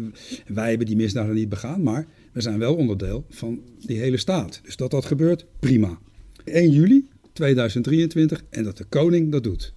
Wij 0.46 0.68
hebben 0.68 0.86
die 0.86 0.96
misdaden 0.96 1.34
niet 1.34 1.48
begaan, 1.48 1.82
maar 1.82 2.06
we 2.32 2.40
zijn 2.40 2.58
wel 2.58 2.74
onderdeel 2.74 3.24
van 3.30 3.60
die 3.80 3.98
hele 3.98 4.16
staat. 4.16 4.60
Dus 4.62 4.76
dat 4.76 4.90
dat 4.90 5.04
gebeurt, 5.04 5.46
prima. 5.58 5.98
1 6.46 6.70
juli 6.70 7.08
2023 7.32 8.44
en 8.50 8.64
dat 8.64 8.76
de 8.76 8.84
koning 8.84 9.32
dat 9.32 9.44
doet. 9.44 9.74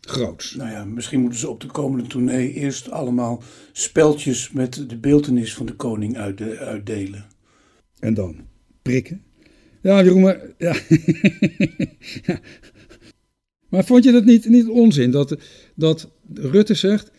Groots. 0.00 0.54
Nou 0.54 0.70
ja, 0.70 0.84
misschien 0.84 1.20
moeten 1.20 1.38
ze 1.38 1.48
op 1.48 1.60
de 1.60 1.66
komende 1.66 2.06
tournee 2.06 2.52
eerst 2.52 2.90
allemaal 2.90 3.42
speltjes 3.72 4.50
met 4.50 4.84
de 4.88 4.96
beeltenis 4.96 5.54
van 5.54 5.66
de 5.66 5.74
koning 5.74 6.16
uitdelen. 6.58 7.26
En 7.98 8.14
dan 8.14 8.36
prikken. 8.82 9.22
Ja, 9.82 10.02
Jeroen, 10.02 10.22
maar, 10.22 10.40
ja. 10.58 10.76
maar 13.68 13.84
vond 13.84 14.04
je 14.04 14.12
dat 14.12 14.24
niet, 14.24 14.48
niet 14.48 14.68
onzin 14.68 15.10
dat, 15.10 15.36
dat 15.74 16.10
Rutte 16.34 16.74
zegt, 16.74 17.10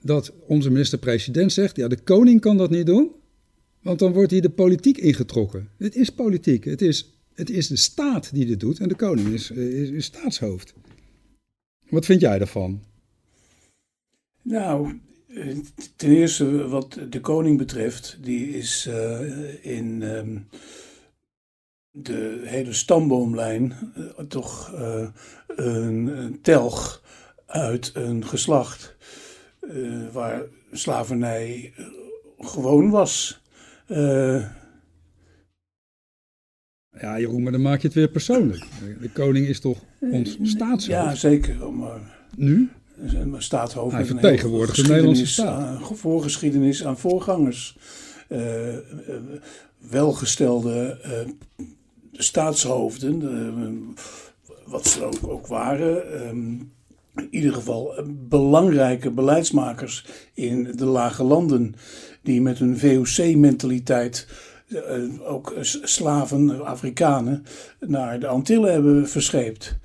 dat 0.00 0.32
onze 0.46 0.70
minister-president 0.70 1.52
zegt, 1.52 1.76
ja, 1.76 1.88
de 1.88 2.00
koning 2.00 2.40
kan 2.40 2.56
dat 2.56 2.70
niet 2.70 2.86
doen, 2.86 3.10
want 3.82 3.98
dan 3.98 4.12
wordt 4.12 4.30
hij 4.30 4.40
de 4.40 4.50
politiek 4.50 4.98
ingetrokken. 4.98 5.68
Het 5.78 5.96
is 5.96 6.10
politiek, 6.10 6.64
het 6.64 6.82
is, 6.82 7.15
het 7.36 7.50
is 7.50 7.68
de 7.68 7.76
staat 7.76 8.34
die 8.34 8.46
dit 8.46 8.60
doet 8.60 8.80
en 8.80 8.88
de 8.88 8.94
koning 8.94 9.28
is, 9.28 9.50
is, 9.50 9.90
is 9.90 10.04
staatshoofd. 10.04 10.74
Wat 11.88 12.04
vind 12.04 12.20
jij 12.20 12.38
daarvan? 12.38 12.82
Nou, 14.42 15.00
ten 15.96 16.10
eerste 16.10 16.68
wat 16.68 16.98
de 17.10 17.20
koning 17.20 17.58
betreft, 17.58 18.18
die 18.20 18.48
is 18.48 18.86
uh, 18.88 19.64
in 19.64 20.02
um, 20.02 20.48
de 21.90 22.42
hele 22.44 22.72
stamboomlijn 22.72 23.92
toch 24.28 24.72
een, 25.46 26.38
telg 26.42 27.02
uit 27.46 27.90
een 27.94 28.26
geslacht 28.26 28.96
waar 30.12 30.42
slavernij 30.72 31.72
gewoon 32.38 32.90
was. 32.90 33.40
Ja, 37.00 37.18
Jeroen, 37.18 37.42
maar 37.42 37.52
dan 37.52 37.62
maak 37.62 37.80
je 37.80 37.86
het 37.86 37.96
weer 37.96 38.08
persoonlijk. 38.08 38.64
De 39.00 39.10
koning 39.10 39.46
is 39.46 39.60
toch 39.60 39.78
ons 40.00 40.38
staatshoofd? 40.42 40.86
Ja, 40.86 41.14
zeker. 41.14 41.72
Maar 41.72 42.00
nu? 42.36 42.68
Staatshoofd 43.36 43.94
Hij 43.94 44.04
vertegenwoordigt 44.04 44.76
de 44.76 44.88
Nederlandse 44.88 45.26
staat. 45.26 45.80
Voorgeschiedenis 45.92 46.84
aan 46.84 46.98
voorgangers. 46.98 47.76
Uh, 48.28 48.40
welgestelde 49.90 50.98
uh, 51.04 51.58
staatshoofden, 52.12 53.94
wat 54.66 54.86
ze 54.86 55.04
ook, 55.04 55.28
ook 55.28 55.46
waren. 55.46 56.26
Um, 56.28 56.72
in 57.16 57.28
ieder 57.30 57.52
geval 57.52 57.94
belangrijke 58.28 59.10
beleidsmakers 59.10 60.06
in 60.34 60.72
de 60.76 60.84
lage 60.84 61.24
landen. 61.24 61.74
Die 62.22 62.40
met 62.40 62.58
hun 62.58 62.78
VOC-mentaliteit 62.78 64.26
ook 65.24 65.54
slaven, 65.60 66.64
Afrikanen, 66.64 67.44
naar 67.80 68.20
de 68.20 68.26
Antillen 68.26 68.72
hebben 68.72 69.08
verscheept. 69.08 69.76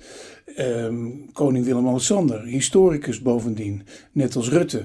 Um, 0.58 1.32
koning 1.32 1.64
Willem-Alexander, 1.64 2.42
historicus 2.42 3.22
bovendien, 3.22 3.82
net 4.12 4.36
als 4.36 4.48
Rutte, 4.48 4.84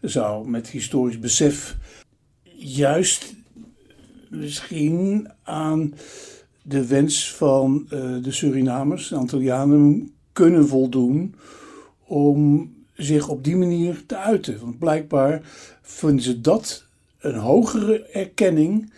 zou 0.00 0.48
met 0.48 0.68
historisch 0.68 1.18
besef 1.18 1.76
juist 2.56 3.34
misschien 4.30 5.28
aan 5.42 5.94
de 6.62 6.86
wens 6.86 7.34
van 7.34 7.86
uh, 7.92 8.22
de 8.22 8.32
Surinamers, 8.32 9.08
de 9.08 9.16
Antillianen, 9.16 10.12
kunnen 10.32 10.68
voldoen 10.68 11.34
om 12.06 12.72
zich 12.94 13.28
op 13.28 13.44
die 13.44 13.56
manier 13.56 14.02
te 14.06 14.16
uiten. 14.16 14.60
Want 14.60 14.78
blijkbaar 14.78 15.40
vinden 15.82 16.24
ze 16.24 16.40
dat 16.40 16.84
een 17.18 17.34
hogere 17.34 18.02
erkenning 18.02 18.92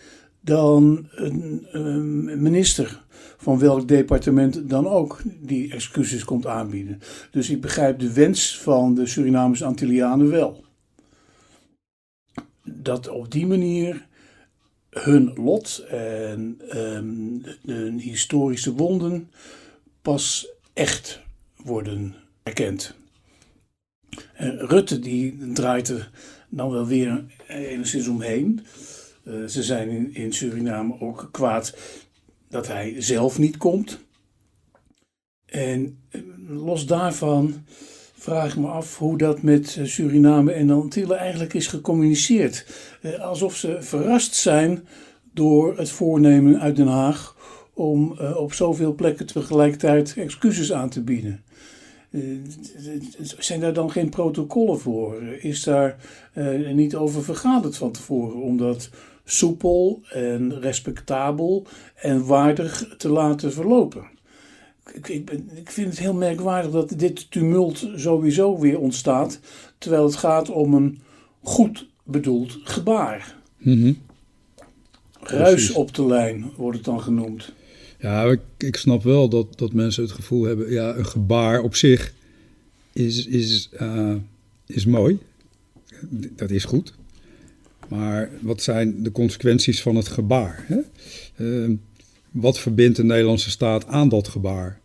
dan 0.47 1.07
een, 1.11 2.41
minister 2.41 3.03
van 3.37 3.59
welk 3.59 3.87
departement 3.87 4.69
dan 4.69 4.87
ook 4.87 5.21
die 5.39 5.71
excuses 5.73 6.23
komt 6.23 6.45
aanbieden. 6.45 6.99
Dus 7.31 7.49
ik 7.49 7.61
begrijp 7.61 7.99
de 7.99 8.13
wens 8.13 8.57
van 8.57 8.95
de 8.95 9.05
Surinamese 9.05 9.65
Antillianen 9.65 10.29
wel. 10.29 10.63
Dat 12.63 13.09
op 13.09 13.31
die 13.31 13.47
manier 13.47 14.05
hun 14.89 15.31
lot 15.35 15.85
en 15.89 16.61
um, 16.75 17.43
hun 17.65 17.99
historische 17.99 18.73
wonden 18.73 19.29
pas 20.01 20.47
echt 20.73 21.21
worden 21.63 22.15
erkend. 22.43 22.95
En 24.33 24.57
Rutte 24.57 24.99
die 24.99 25.51
draait 25.53 25.89
er 25.89 26.11
dan 26.49 26.71
wel 26.71 26.85
weer 26.85 27.23
enigszins 27.47 28.07
omheen. 28.07 28.65
Eh, 29.27 29.45
ze 29.45 29.63
zijn 29.63 29.89
in, 29.89 30.15
in 30.15 30.33
Suriname 30.33 30.99
ook 30.99 31.29
kwaad 31.31 31.77
dat 32.49 32.67
hij 32.67 32.95
zelf 32.97 33.39
niet 33.39 33.57
komt. 33.57 33.99
En 35.45 35.99
eh, 36.09 36.21
los 36.47 36.85
daarvan 36.85 37.65
vraag 38.13 38.51
ik 38.51 38.59
me 38.59 38.67
af 38.67 38.97
hoe 38.97 39.17
dat 39.17 39.41
met 39.41 39.75
eh, 39.77 39.85
Suriname 39.85 40.51
en 40.51 40.69
Antillen 40.69 41.17
eigenlijk 41.17 41.53
is 41.53 41.67
gecommuniceerd. 41.67 42.65
Alsof 43.19 43.55
ze 43.55 43.77
verrast 43.79 44.35
zijn 44.35 44.87
door 45.33 45.77
het 45.77 45.89
voornemen 45.89 46.59
uit 46.59 46.75
Den 46.75 46.87
Haag 46.87 47.35
om 47.73 48.11
op 48.19 48.53
zoveel 48.53 48.93
plekken 48.93 49.25
tegelijkertijd 49.25 50.13
excuses 50.17 50.73
aan 50.73 50.89
te 50.89 51.03
bieden. 51.03 51.43
zijn 53.37 53.59
daar 53.59 53.73
dan 53.73 53.91
geen 53.91 54.09
protocollen 54.09 54.79
voor? 54.79 55.23
Is 55.23 55.63
daar 55.63 55.95
niet 56.73 56.95
over 56.95 57.23
vergaderd 57.23 57.77
van 57.77 57.91
tevoren? 57.91 58.41
Omdat 58.41 58.89
soepel 59.29 60.01
en 60.09 60.59
respectabel 60.59 61.65
en 61.95 62.25
waardig 62.25 62.95
te 62.97 63.09
laten 63.09 63.53
verlopen. 63.53 64.03
Ik, 64.93 65.07
ik, 65.07 65.31
ik, 65.55 65.71
vind 65.71 65.89
het 65.89 65.99
heel 65.99 66.13
merkwaardig 66.13 66.71
dat 66.71 66.93
dit 66.95 67.31
tumult 67.31 67.89
sowieso 67.95 68.59
weer 68.59 68.79
ontstaat, 68.79 69.39
terwijl 69.77 70.03
het 70.03 70.15
gaat 70.15 70.49
om 70.49 70.73
een 70.73 71.01
goed 71.41 71.87
bedoeld 72.03 72.59
gebaar. 72.63 73.35
Mm 73.57 73.97
Ruis 75.19 75.71
op 75.71 75.93
de 75.95 76.05
lijn 76.05 76.51
wordt 76.55 76.77
het 76.77 76.85
dan 76.85 77.01
genoemd. 77.01 77.53
Ja, 77.99 78.23
ik, 78.23 78.39
ik, 78.57 78.75
snap 78.75 79.03
wel 79.03 79.29
dat, 79.29 79.57
dat 79.57 79.73
mensen 79.73 80.03
het 80.03 80.11
gevoel 80.11 80.43
hebben, 80.43 80.71
ja, 80.71 80.95
een 80.95 81.05
gebaar 81.05 81.61
op 81.61 81.75
zich 81.75 82.13
is, 82.93 83.25
is, 83.25 83.69
uh, 83.81 84.15
is 84.65 84.85
mooi. 84.85 85.19
Dat 86.09 86.49
is 86.49 86.63
goed. 86.63 86.93
Maar 87.87 88.29
wat 88.41 88.61
zijn 88.61 89.03
de 89.03 89.11
consequenties 89.11 89.81
van 89.81 89.95
het 89.95 90.07
gebaar? 90.07 90.65
Hè? 90.67 90.79
Uh, 91.37 91.75
wat 92.31 92.59
verbindt 92.59 92.97
de 92.97 93.03
Nederlandse 93.03 93.49
staat 93.49 93.87
aan 93.87 94.09
dat 94.09 94.27
gebaar? 94.27 94.79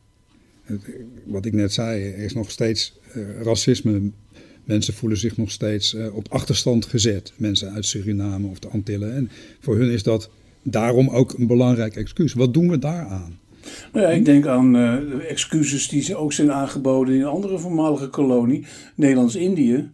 Wat 1.25 1.45
ik 1.45 1.53
net 1.53 1.73
zei, 1.73 2.03
er 2.03 2.19
is 2.19 2.35
nog 2.35 2.51
steeds 2.51 2.99
uh, 3.17 3.43
racisme. 3.43 4.11
Mensen 4.65 4.95
voelen 4.95 5.19
zich 5.19 5.37
nog 5.37 5.51
steeds 5.51 5.95
uh, 5.95 6.15
op 6.15 6.27
achterstand 6.29 6.87
gezet. 6.87 7.33
Mensen 7.37 7.73
uit 7.73 7.87
Suriname 7.87 8.47
of 8.47 8.59
de 8.59 8.69
Antillen. 8.69 9.15
En 9.15 9.31
voor 9.61 9.77
hun 9.77 9.91
is 9.91 10.03
dat 10.03 10.31
daarom 10.63 11.09
ook 11.09 11.33
een 11.33 11.47
belangrijk 11.47 11.97
excuus. 11.97 12.33
Wat 12.33 12.55
doen 12.55 12.71
we 12.71 12.79
daaraan? 12.79 13.39
Nou 13.93 14.07
ja, 14.07 14.13
ik 14.13 14.25
denk 14.25 14.47
aan 14.47 14.77
uh, 14.77 15.31
excuses 15.31 15.89
die 15.89 16.03
ze 16.03 16.17
ook 16.17 16.33
zijn 16.33 16.53
aangeboden 16.53 17.15
in 17.15 17.21
een 17.21 17.27
andere 17.27 17.59
voormalige 17.59 18.09
kolonie, 18.09 18.67
Nederlands-Indië. 18.95 19.91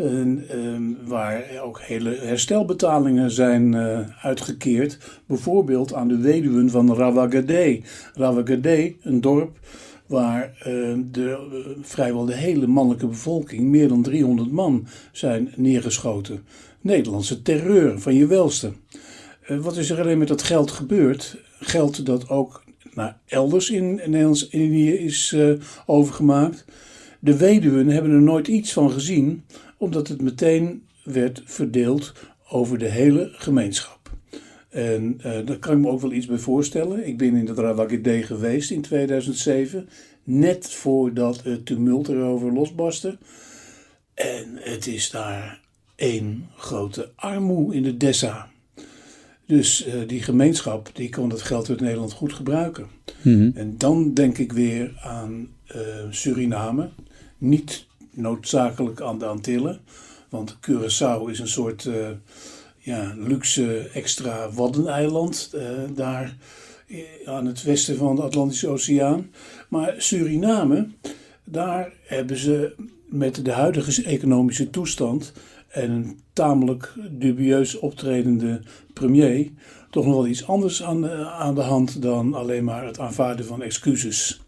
Um, 0.00 0.96
waar 1.04 1.44
ook 1.62 1.80
hele 1.80 2.16
herstelbetalingen 2.20 3.30
zijn 3.30 3.72
uh, 3.72 3.98
uitgekeerd. 4.22 4.98
Bijvoorbeeld 5.26 5.94
aan 5.94 6.08
de 6.08 6.18
weduwen 6.18 6.70
van 6.70 6.94
Rawagade. 6.94 7.80
Rawagade, 8.14 8.94
een 9.02 9.20
dorp 9.20 9.58
waar 10.06 10.52
uh, 10.58 10.64
de, 11.10 11.48
uh, 11.52 11.82
vrijwel 11.82 12.24
de 12.24 12.34
hele 12.34 12.66
mannelijke 12.66 13.06
bevolking, 13.06 13.62
meer 13.62 13.88
dan 13.88 14.02
300 14.02 14.50
man, 14.50 14.86
zijn 15.12 15.52
neergeschoten. 15.56 16.44
Nederlandse 16.80 17.42
terreur 17.42 18.00
van 18.00 18.14
je 18.14 18.26
welste. 18.26 18.72
wat 19.46 19.76
is 19.76 19.90
er 19.90 20.00
alleen 20.00 20.18
met 20.18 20.28
dat 20.28 20.42
geld 20.42 20.70
gebeurd? 20.70 21.36
Geld 21.60 22.06
dat 22.06 22.28
ook 22.28 22.64
naar 22.94 23.18
elders 23.26 23.70
in 23.70 23.94
Nederlands-Indië 23.94 24.92
is 24.92 25.36
overgemaakt. 25.86 26.64
De 27.20 27.36
weduwen 27.36 27.88
hebben 27.88 28.12
er 28.12 28.22
nooit 28.22 28.48
iets 28.48 28.72
van 28.72 28.90
gezien, 28.90 29.44
omdat 29.80 30.08
het 30.08 30.22
meteen 30.22 30.86
werd 31.04 31.42
verdeeld 31.44 32.12
over 32.48 32.78
de 32.78 32.88
hele 32.88 33.30
gemeenschap. 33.32 34.10
En 34.68 35.14
uh, 35.16 35.22
daar 35.46 35.58
kan 35.58 35.72
ik 35.72 35.78
me 35.78 35.88
ook 35.88 36.00
wel 36.00 36.12
iets 36.12 36.26
bij 36.26 36.38
voorstellen. 36.38 37.06
Ik 37.06 37.18
ben 37.18 37.34
in 37.34 37.44
de 37.44 37.54
Rawagede 37.54 38.22
geweest 38.22 38.70
in 38.70 38.80
2007, 38.80 39.88
net 40.24 40.70
voordat 40.70 41.42
het 41.42 41.66
tumult 41.66 42.08
erover 42.08 42.52
losbarstte. 42.52 43.18
En 44.14 44.46
het 44.54 44.86
is 44.86 45.10
daar 45.10 45.60
één 45.96 46.48
grote 46.56 47.12
armoe 47.16 47.74
in 47.74 47.82
de 47.82 47.96
Dessa. 47.96 48.50
Dus 49.46 49.86
uh, 49.86 49.94
die 50.06 50.22
gemeenschap 50.22 50.90
die 50.92 51.08
kon 51.08 51.28
dat 51.28 51.42
geld 51.42 51.68
uit 51.68 51.80
Nederland 51.80 52.12
goed 52.12 52.32
gebruiken. 52.32 52.86
Mhm. 53.22 53.50
En 53.54 53.78
dan 53.78 54.14
denk 54.14 54.38
ik 54.38 54.52
weer 54.52 54.92
aan 55.02 55.48
uh, 55.76 55.82
Suriname. 56.10 56.90
Niet 57.38 57.88
noodzakelijk 58.10 59.00
aan 59.00 59.18
de 59.18 59.26
Antillen. 59.26 59.80
Want 60.28 60.56
Curaçao 60.56 61.30
is 61.30 61.38
een 61.38 61.48
soort 61.48 61.84
uh, 61.84 62.08
ja, 62.78 63.14
luxe 63.16 63.90
extra 63.94 64.50
waddeneiland. 64.50 65.54
daar 65.94 66.36
aan 67.24 67.46
het 67.46 67.62
westen 67.62 67.96
van 67.96 68.16
de 68.16 68.22
Atlantische 68.22 68.68
Oceaan. 68.68 69.30
Maar 69.68 69.94
Suriname, 69.98 70.88
daar 71.44 71.92
hebben 72.04 72.36
ze 72.36 72.74
met 73.08 73.44
de 73.44 73.52
huidige 73.52 74.02
economische 74.02 74.70
toestand 74.70 75.32
en 75.68 75.90
een 75.90 76.20
tamelijk 76.32 76.94
dubieus 77.10 77.78
optredende 77.78 78.60
premier 78.92 79.50
toch 79.90 80.06
nog 80.06 80.14
wel 80.14 80.26
iets 80.26 80.46
anders 80.46 80.82
aan 80.82 81.00
de, 81.00 81.26
aan 81.26 81.54
de 81.54 81.60
hand 81.60 82.02
dan 82.02 82.34
alleen 82.34 82.64
maar 82.64 82.86
het 82.86 82.98
aanvaarden 82.98 83.46
van 83.46 83.62
excuses. 83.62 84.40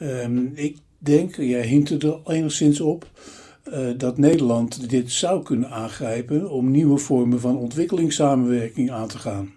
Um, 0.00 0.52
ik 0.54 0.76
denk, 0.98 1.36
jij 1.36 1.66
hint 1.66 2.02
er 2.02 2.20
enigszins 2.24 2.80
op, 2.80 3.10
uh, 3.68 3.88
dat 3.96 4.18
Nederland 4.18 4.90
dit 4.90 5.12
zou 5.12 5.42
kunnen 5.42 5.70
aangrijpen 5.70 6.50
om 6.50 6.70
nieuwe 6.70 6.98
vormen 6.98 7.40
van 7.40 7.56
ontwikkelingssamenwerking 7.56 8.90
aan 8.90 9.08
te 9.08 9.18
gaan. 9.18 9.54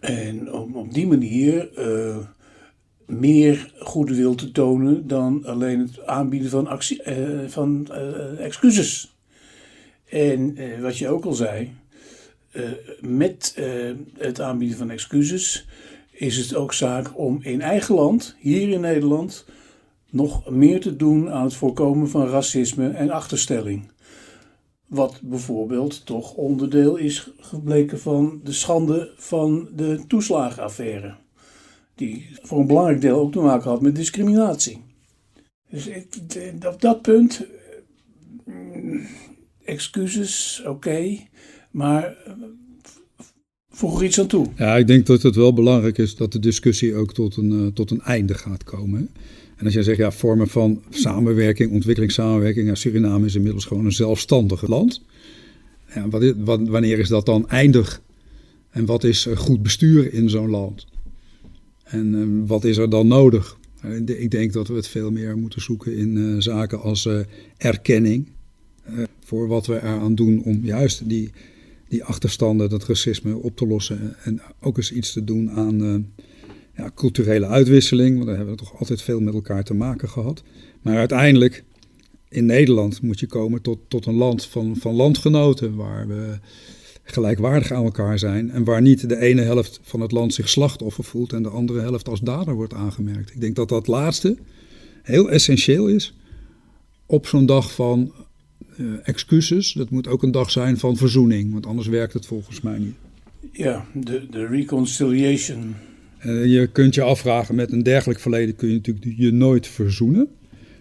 En 0.00 0.52
om 0.52 0.76
op 0.76 0.94
die 0.94 1.06
manier 1.06 1.70
uh, 1.78 2.16
meer 3.06 3.72
goede 3.78 4.14
wil 4.14 4.34
te 4.34 4.52
tonen 4.52 5.06
dan 5.06 5.44
alleen 5.44 5.80
het 5.80 6.06
aanbieden 6.06 6.50
van, 6.50 6.66
actie, 6.66 7.02
uh, 7.06 7.48
van 7.48 7.90
excuses. 8.38 9.14
En 10.08 10.56
wat 10.80 10.98
je 10.98 11.08
ook 11.08 11.24
al 11.24 11.32
zei, 11.32 11.72
met 13.00 13.58
het 14.18 14.40
aanbieden 14.40 14.78
van 14.78 14.90
excuses 14.90 15.66
is 16.20 16.36
het 16.36 16.54
ook 16.54 16.72
zaak 16.72 17.18
om 17.18 17.38
in 17.42 17.60
eigen 17.60 17.94
land, 17.94 18.36
hier 18.38 18.68
in 18.68 18.80
Nederland, 18.80 19.46
nog 20.10 20.50
meer 20.50 20.80
te 20.80 20.96
doen 20.96 21.30
aan 21.30 21.44
het 21.44 21.54
voorkomen 21.54 22.08
van 22.08 22.26
racisme 22.26 22.88
en 22.88 23.10
achterstelling. 23.10 23.90
Wat 24.86 25.20
bijvoorbeeld 25.22 26.06
toch 26.06 26.34
onderdeel 26.34 26.96
is 26.96 27.30
gebleken 27.36 28.00
van 28.00 28.40
de 28.44 28.52
schande 28.52 29.12
van 29.16 29.68
de 29.76 30.00
toeslagenaffaire. 30.06 31.14
Die 31.94 32.28
voor 32.42 32.58
een 32.58 32.66
belangrijk 32.66 33.00
deel 33.00 33.18
ook 33.18 33.32
te 33.32 33.40
maken 33.40 33.70
had 33.70 33.80
met 33.80 33.96
discriminatie. 33.96 34.84
Dus 35.70 35.90
op 36.66 36.80
dat 36.80 37.02
punt, 37.02 37.46
mm, 38.44 39.06
excuses, 39.64 40.62
oké, 40.66 41.18
maar 41.70 42.16
voeg 43.70 43.98
er 43.98 44.06
iets 44.06 44.20
aan 44.20 44.26
toe. 44.26 44.46
Ja, 44.56 44.76
ik 44.76 44.86
denk 44.86 45.06
dat 45.06 45.22
het 45.22 45.34
wel 45.34 45.52
belangrijk 45.52 45.98
is 45.98 46.16
dat 46.16 46.32
de 46.32 46.38
discussie 46.38 46.94
ook 46.94 47.14
tot 47.14 47.36
een, 47.36 47.52
uh, 47.52 47.66
tot 47.66 47.90
een 47.90 48.00
einde 48.00 48.34
gaat 48.34 48.64
komen. 48.64 49.10
En 49.56 49.64
als 49.64 49.74
jij 49.74 49.82
zegt, 49.82 49.98
ja, 49.98 50.10
vormen 50.10 50.48
van 50.48 50.82
samenwerking, 50.90 51.72
ontwikkelingssamenwerking. 51.72 52.68
Ja, 52.68 52.74
Suriname 52.74 53.26
is 53.26 53.34
inmiddels 53.34 53.64
gewoon 53.64 53.84
een 53.84 53.92
zelfstandig 53.92 54.68
land. 54.68 55.02
Ja, 55.94 56.08
wat 56.08 56.34
wat, 56.36 56.68
wanneer 56.68 56.98
is 56.98 57.08
dat 57.08 57.26
dan 57.26 57.48
eindig? 57.48 58.02
En 58.70 58.84
wat 58.84 59.04
is 59.04 59.28
goed 59.34 59.62
bestuur 59.62 60.12
in 60.12 60.30
zo'n 60.30 60.50
land? 60.50 60.86
En 61.84 62.14
uh, 62.14 62.48
wat 62.48 62.64
is 62.64 62.76
er 62.76 62.90
dan 62.90 63.06
nodig? 63.06 63.58
Ik 64.04 64.30
denk 64.30 64.52
dat 64.52 64.68
we 64.68 64.74
het 64.74 64.88
veel 64.88 65.10
meer 65.10 65.38
moeten 65.38 65.62
zoeken 65.62 65.96
in 65.96 66.42
zaken 66.42 66.80
als 66.80 67.08
erkenning. 67.56 68.28
voor 69.24 69.48
wat 69.48 69.66
we 69.66 69.74
eraan 69.74 70.14
doen 70.14 70.42
om 70.42 70.60
juist 70.64 71.08
die, 71.08 71.30
die 71.90 72.04
achterstanden, 72.04 72.70
dat 72.70 72.84
racisme 72.84 73.36
op 73.36 73.56
te 73.56 73.66
lossen. 73.66 74.16
En 74.24 74.40
ook 74.60 74.76
eens 74.76 74.92
iets 74.92 75.12
te 75.12 75.24
doen 75.24 75.50
aan 75.50 76.06
ja, 76.76 76.90
culturele 76.94 77.46
uitwisseling, 77.46 78.14
want 78.14 78.26
daar 78.26 78.36
hebben 78.36 78.54
we 78.54 78.60
toch 78.60 78.78
altijd 78.78 79.02
veel 79.02 79.20
met 79.20 79.34
elkaar 79.34 79.64
te 79.64 79.74
maken 79.74 80.08
gehad. 80.08 80.42
Maar 80.82 80.96
uiteindelijk, 80.96 81.64
in 82.28 82.46
Nederland 82.46 83.02
moet 83.02 83.20
je 83.20 83.26
komen 83.26 83.62
tot, 83.62 83.78
tot 83.88 84.06
een 84.06 84.14
land 84.14 84.44
van, 84.44 84.76
van 84.76 84.94
landgenoten, 84.94 85.74
waar 85.74 86.08
we 86.08 86.38
gelijkwaardig 87.02 87.72
aan 87.72 87.84
elkaar 87.84 88.18
zijn 88.18 88.50
en 88.50 88.64
waar 88.64 88.82
niet 88.82 89.08
de 89.08 89.16
ene 89.16 89.42
helft 89.42 89.80
van 89.82 90.00
het 90.00 90.12
land 90.12 90.34
zich 90.34 90.48
slachtoffer 90.48 91.04
voelt 91.04 91.32
en 91.32 91.42
de 91.42 91.48
andere 91.48 91.80
helft 91.80 92.08
als 92.08 92.20
dader 92.20 92.54
wordt 92.54 92.74
aangemerkt. 92.74 93.30
Ik 93.30 93.40
denk 93.40 93.56
dat 93.56 93.68
dat 93.68 93.86
laatste 93.86 94.36
heel 95.02 95.30
essentieel 95.30 95.86
is 95.86 96.14
op 97.06 97.26
zo'n 97.26 97.46
dag 97.46 97.74
van 97.74 98.12
excuses. 99.02 99.72
Dat 99.72 99.90
moet 99.90 100.08
ook 100.08 100.22
een 100.22 100.30
dag 100.30 100.50
zijn 100.50 100.78
van 100.78 100.96
verzoening, 100.96 101.52
want 101.52 101.66
anders 101.66 101.88
werkt 101.88 102.12
het 102.12 102.26
volgens 102.26 102.60
mij 102.60 102.78
niet. 102.78 102.94
Ja, 103.52 103.84
de, 103.94 104.26
de 104.30 104.46
reconciliation 104.46 105.74
uh, 106.26 106.46
je 106.46 106.66
kunt 106.66 106.94
je 106.94 107.02
afvragen, 107.02 107.54
met 107.54 107.72
een 107.72 107.82
dergelijk 107.82 108.20
verleden 108.20 108.56
kun 108.56 108.68
je 108.68 108.74
natuurlijk 108.74 109.16
je 109.16 109.32
nooit 109.32 109.66
verzoenen. 109.66 110.28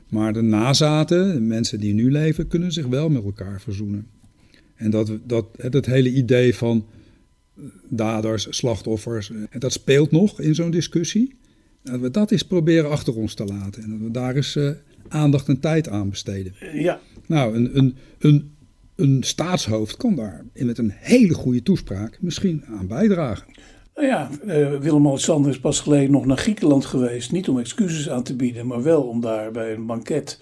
Maar 0.10 0.34
de 0.34 0.42
nazaten, 0.42 1.34
de 1.34 1.40
mensen 1.40 1.80
die 1.80 1.94
nu 1.94 2.12
leven, 2.12 2.48
kunnen 2.48 2.72
zich 2.72 2.86
wel 2.86 3.10
met 3.10 3.24
elkaar 3.24 3.62
verzoenen. 3.62 4.08
En 4.76 4.92
dat, 4.92 5.12
dat, 5.24 5.46
het 5.58 5.86
hele 5.86 6.14
idee 6.14 6.56
van 6.56 6.86
daders, 7.90 8.48
slachtoffers, 8.50 9.32
dat 9.60 9.74
speelt 9.74 10.12
nog 10.12 10.42
in 10.42 10.56
zo'n 10.56 10.72
discussie. 10.72 11.36
Dat 11.84 12.00
we 12.00 12.12
dat 12.12 12.32
eens 12.32 12.44
proberen 12.44 12.90
achter 12.90 13.16
ons 13.16 13.34
te 13.34 13.46
laten. 13.46 13.84
En 13.84 13.90
dat 13.90 14.00
we 14.00 14.12
daar 14.12 14.36
eens 14.36 14.58
aandacht 15.08 15.48
en 15.48 15.60
tijd 15.60 15.90
aan 15.90 16.10
besteden. 16.10 16.54
Ja. 16.74 17.00
Nou, 17.30 17.56
een, 17.56 17.78
een, 17.78 17.96
een, 18.20 18.56
een 18.96 19.24
staatshoofd 19.24 19.98
kan 19.98 20.16
daar 20.16 20.46
met 20.54 20.78
een 20.78 20.94
hele 20.96 21.34
goede 21.34 21.64
toespraak 21.64 22.18
misschien 22.22 22.64
aan 22.66 22.88
bijdragen. 22.88 23.48
Nou 23.96 24.08
ja, 24.08 24.30
uh, 24.46 24.80
Willem-Alexander 24.80 25.52
is 25.52 25.60
pas 25.60 25.80
geleden 25.80 26.12
nog 26.12 26.26
naar 26.26 26.38
Griekenland 26.38 26.86
geweest. 26.86 27.32
Niet 27.32 27.50
om 27.50 27.60
excuses 27.60 28.10
aan 28.10 28.24
te 28.24 28.36
bieden, 28.36 28.68
maar 28.68 28.84
wel 28.84 29.02
om 29.02 29.22
daar 29.22 29.52
bij 29.52 29.74
een 29.74 29.86
banket 29.86 30.40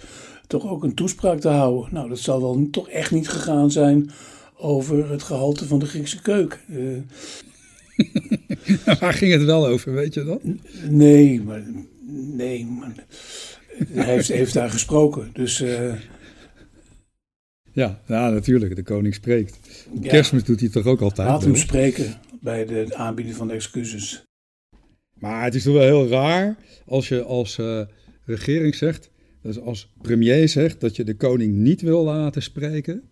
toch 0.47 0.67
ook 0.69 0.84
een 0.84 0.93
toespraak 0.93 1.39
te 1.39 1.47
houden. 1.47 1.93
Nou, 1.93 2.10
dat 2.10 2.19
zal 2.19 2.41
wel 2.41 2.67
toch 2.71 2.89
echt 2.89 3.12
niet 3.12 3.30
gegaan 3.30 3.71
zijn 3.71 4.10
over 4.58 5.10
het 5.10 5.23
gehalte 5.23 5.65
van 5.65 5.80
de 5.80 5.86
Griekse 5.86 6.21
keuken. 6.21 6.60
Uh, 6.69 6.97
Waar 9.00 9.13
ging 9.13 9.34
het 9.34 9.43
wel 9.43 9.67
over, 9.67 9.93
weet 9.93 10.13
je 10.13 10.23
dat? 10.23 10.41
Nee, 10.89 11.41
maar, 11.41 11.63
nee, 12.36 12.65
maar 12.65 13.06
hij 13.91 14.06
heeft, 14.06 14.28
heeft 14.28 14.54
daar 14.54 14.69
gesproken. 14.69 15.30
Dus, 15.34 15.62
uh, 15.62 15.93
ja, 17.78 18.02
ja, 18.08 18.30
natuurlijk. 18.30 18.76
De 18.76 18.84
koning 18.84 19.13
spreekt. 19.13 19.60
Ja, 20.02 20.10
Kerstmis 20.10 20.44
doet 20.44 20.60
hij 20.60 20.70
toch 20.70 20.86
ook 20.86 21.02
altijd? 21.02 21.28
Laat 21.28 21.44
hem 21.44 21.56
spreken 21.56 22.13
bij 22.42 22.66
de 22.66 22.96
aanbieding 22.96 23.36
van 23.36 23.48
de 23.48 23.54
excuses. 23.54 24.24
Maar 25.20 25.44
het 25.44 25.56
is 25.56 25.63
toch 25.63 25.74
wel 25.74 25.84
heel 25.84 26.08
raar 26.08 26.58
als 26.86 27.08
je 27.08 27.24
als 27.24 27.58
uh, 27.58 27.82
regering 28.26 28.76
zegt, 28.76 29.10
dus 29.42 29.60
als 29.60 29.94
premier 30.02 30.50
zegt 30.50 30.82
dat 30.82 30.96
je 30.96 31.04
de 31.04 31.16
koning 31.16 31.54
niet 31.54 31.82
wil 31.82 32.04
laten 32.04 32.42
spreken, 32.42 33.04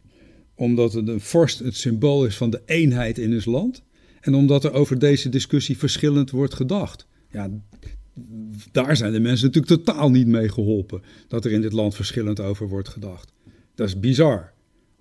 omdat 0.56 0.92
de 0.92 1.20
vorst 1.20 1.60
het 1.60 1.76
symbool 1.76 2.26
is 2.26 2.38
van 2.38 2.50
de 2.50 2.62
eenheid 2.66 3.18
in 3.18 3.32
het 3.32 3.46
land 3.46 3.84
en 4.22 4.34
omdat 4.34 4.64
er 4.64 4.74
over 4.74 5.00
deze 5.00 5.30
discussie 5.30 5.78
verschillend 5.78 6.32
wordt 6.32 6.54
gedacht. 6.54 7.08
Ja, 7.32 7.50
daar 8.72 8.98
zijn 8.98 9.12
de 9.12 9.20
mensen 9.20 9.46
natuurlijk 9.46 9.84
totaal 9.84 10.10
niet 10.10 10.28
mee 10.28 10.50
geholpen 10.50 11.02
dat 11.28 11.46
er 11.46 11.52
in 11.52 11.62
dit 11.62 11.74
land 11.74 11.96
verschillend 11.96 12.40
over 12.40 12.68
wordt 12.68 12.90
gedacht. 12.90 13.34
Dat 13.76 13.88
is 13.88 14.00
bizar. 14.00 14.54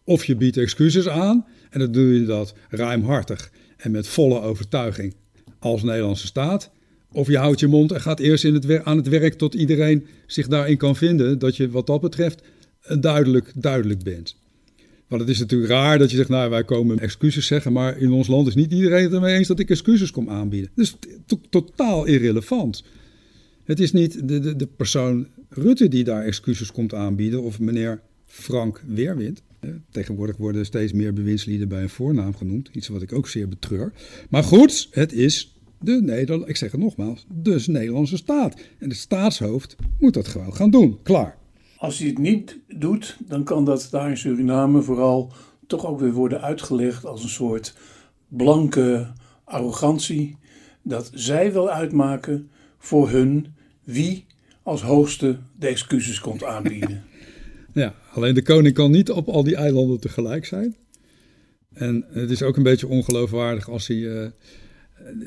Of 0.05 0.25
je 0.25 0.37
biedt 0.37 0.57
excuses 0.57 1.09
aan 1.09 1.47
en 1.71 1.79
dan 1.79 1.93
doe 1.93 2.21
je 2.21 2.25
dat 2.25 2.55
ruimhartig 2.69 3.51
en 3.77 3.91
met 3.91 4.09
volle 4.09 4.41
overtuiging 4.41 5.15
als 5.59 5.83
Nederlandse 5.83 6.27
staat. 6.27 6.71
Of 7.13 7.29
je 7.29 7.39
houdt 7.39 7.61
je 7.61 7.67
mond 7.67 7.93
en 7.93 8.01
gaat 8.01 8.21
eerst 8.21 8.85
aan 8.85 8.97
het 8.97 9.09
werk 9.09 9.35
tot 9.35 9.55
iedereen 9.55 10.07
zich 10.27 10.47
daarin 10.47 10.77
kan 10.77 10.97
vinden 10.97 11.39
dat 11.39 11.57
je 11.57 11.71
wat 11.71 11.87
dat 11.87 12.01
betreft 12.01 12.43
duidelijk, 13.01 13.53
duidelijk 13.55 14.03
bent. 14.03 14.37
Want 15.09 15.21
het 15.21 15.31
is 15.31 15.39
natuurlijk 15.39 15.71
raar 15.71 15.99
dat 15.99 16.11
je 16.11 16.17
zegt, 16.17 16.29
nou 16.29 16.51
wij 16.51 16.65
komen 16.65 16.99
excuses 16.99 17.47
zeggen, 17.47 17.73
maar 17.73 17.99
in 17.99 18.13
ons 18.13 18.27
land 18.27 18.47
is 18.47 18.55
niet 18.55 18.73
iedereen 18.73 19.03
het 19.03 19.13
ermee 19.13 19.37
eens 19.37 19.49
dat 19.49 19.59
ik 19.59 19.71
excuses 19.71 20.11
kom 20.11 20.31
aanbieden. 20.31 20.71
Dus 20.75 20.97
totaal 21.51 22.05
irrelevant. 22.05 22.85
Het 23.65 23.81
is 23.81 23.93
niet 23.93 24.29
de, 24.29 24.39
de, 24.41 24.57
de 24.57 24.67
persoon 24.67 25.27
Rutte 25.49 25.89
die 25.89 26.05
daar 26.05 26.25
excuses 26.25 26.73
komt 26.73 26.95
aanbieden 26.95 27.43
of 27.43 27.61
meneer 27.61 28.01
Frank 28.27 28.83
Weerwind. 28.87 29.43
Tegenwoordig 29.91 30.37
worden 30.37 30.65
steeds 30.67 30.93
meer 30.93 31.13
bewindslieden 31.13 31.69
bij 31.69 31.83
een 31.83 31.89
voornaam 31.89 32.35
genoemd. 32.35 32.69
Iets 32.73 32.89
wat 32.89 33.03
ik 33.03 33.13
ook 33.13 33.29
zeer 33.29 33.49
betreur. 33.49 33.93
Maar 34.31 34.45
goed, 34.45 34.89
het 34.91 35.13
is 35.13 35.59
de 35.81 36.01
Nederland, 36.03 36.49
ik 36.49 36.57
zeg 36.57 36.73
het 36.73 36.81
nogmaals, 36.81 37.27
dus 37.33 37.67
Nederlandse 37.67 38.17
staat. 38.17 38.55
En 38.79 38.89
het 38.89 38.99
staatshoofd 38.99 39.77
moet 39.99 40.15
dat 40.15 40.29
gewoon 40.29 40.55
gaan 40.55 40.71
doen. 40.71 40.99
Klaar. 41.03 41.37
Als 41.77 41.99
hij 41.99 42.09
het 42.09 42.19
niet 42.19 42.59
doet, 42.69 43.17
dan 43.29 43.45
kan 43.45 43.65
dat 43.65 43.89
daar 43.91 44.11
in 44.11 44.17
Suriname 44.17 44.83
vooral 44.83 45.33
toch 45.67 45.87
ook 45.87 46.01
weer 46.01 46.13
worden 46.13 46.43
uitgelegd 46.43 47.07
als 47.07 47.23
een 47.23 47.29
soort 47.29 47.75
blanke 48.29 49.13
arrogantie. 49.45 50.37
Dat 50.83 51.11
zij 51.15 51.53
wil 51.53 51.71
uitmaken 51.71 52.51
voor 52.79 53.11
hun 53.11 53.47
wie 53.85 54.27
als 54.63 54.83
hoogste 54.83 55.39
de 55.59 55.67
excuses 55.67 56.21
komt 56.21 56.45
aanbieden. 56.45 57.05
Ja, 57.75 57.95
alleen 58.13 58.35
de 58.35 58.43
koning 58.43 58.75
kan 58.75 58.91
niet 58.91 59.11
op 59.11 59.29
al 59.29 59.43
die 59.45 59.57
eilanden 59.57 60.01
tegelijk 60.01 60.45
zijn. 60.45 60.77
En 61.73 62.05
het 62.09 62.31
is 62.31 62.43
ook 62.43 62.57
een 62.57 62.63
beetje 62.63 62.89
ongeloofwaardig 62.89 63.71
als 63.71 63.87
hij 63.87 64.33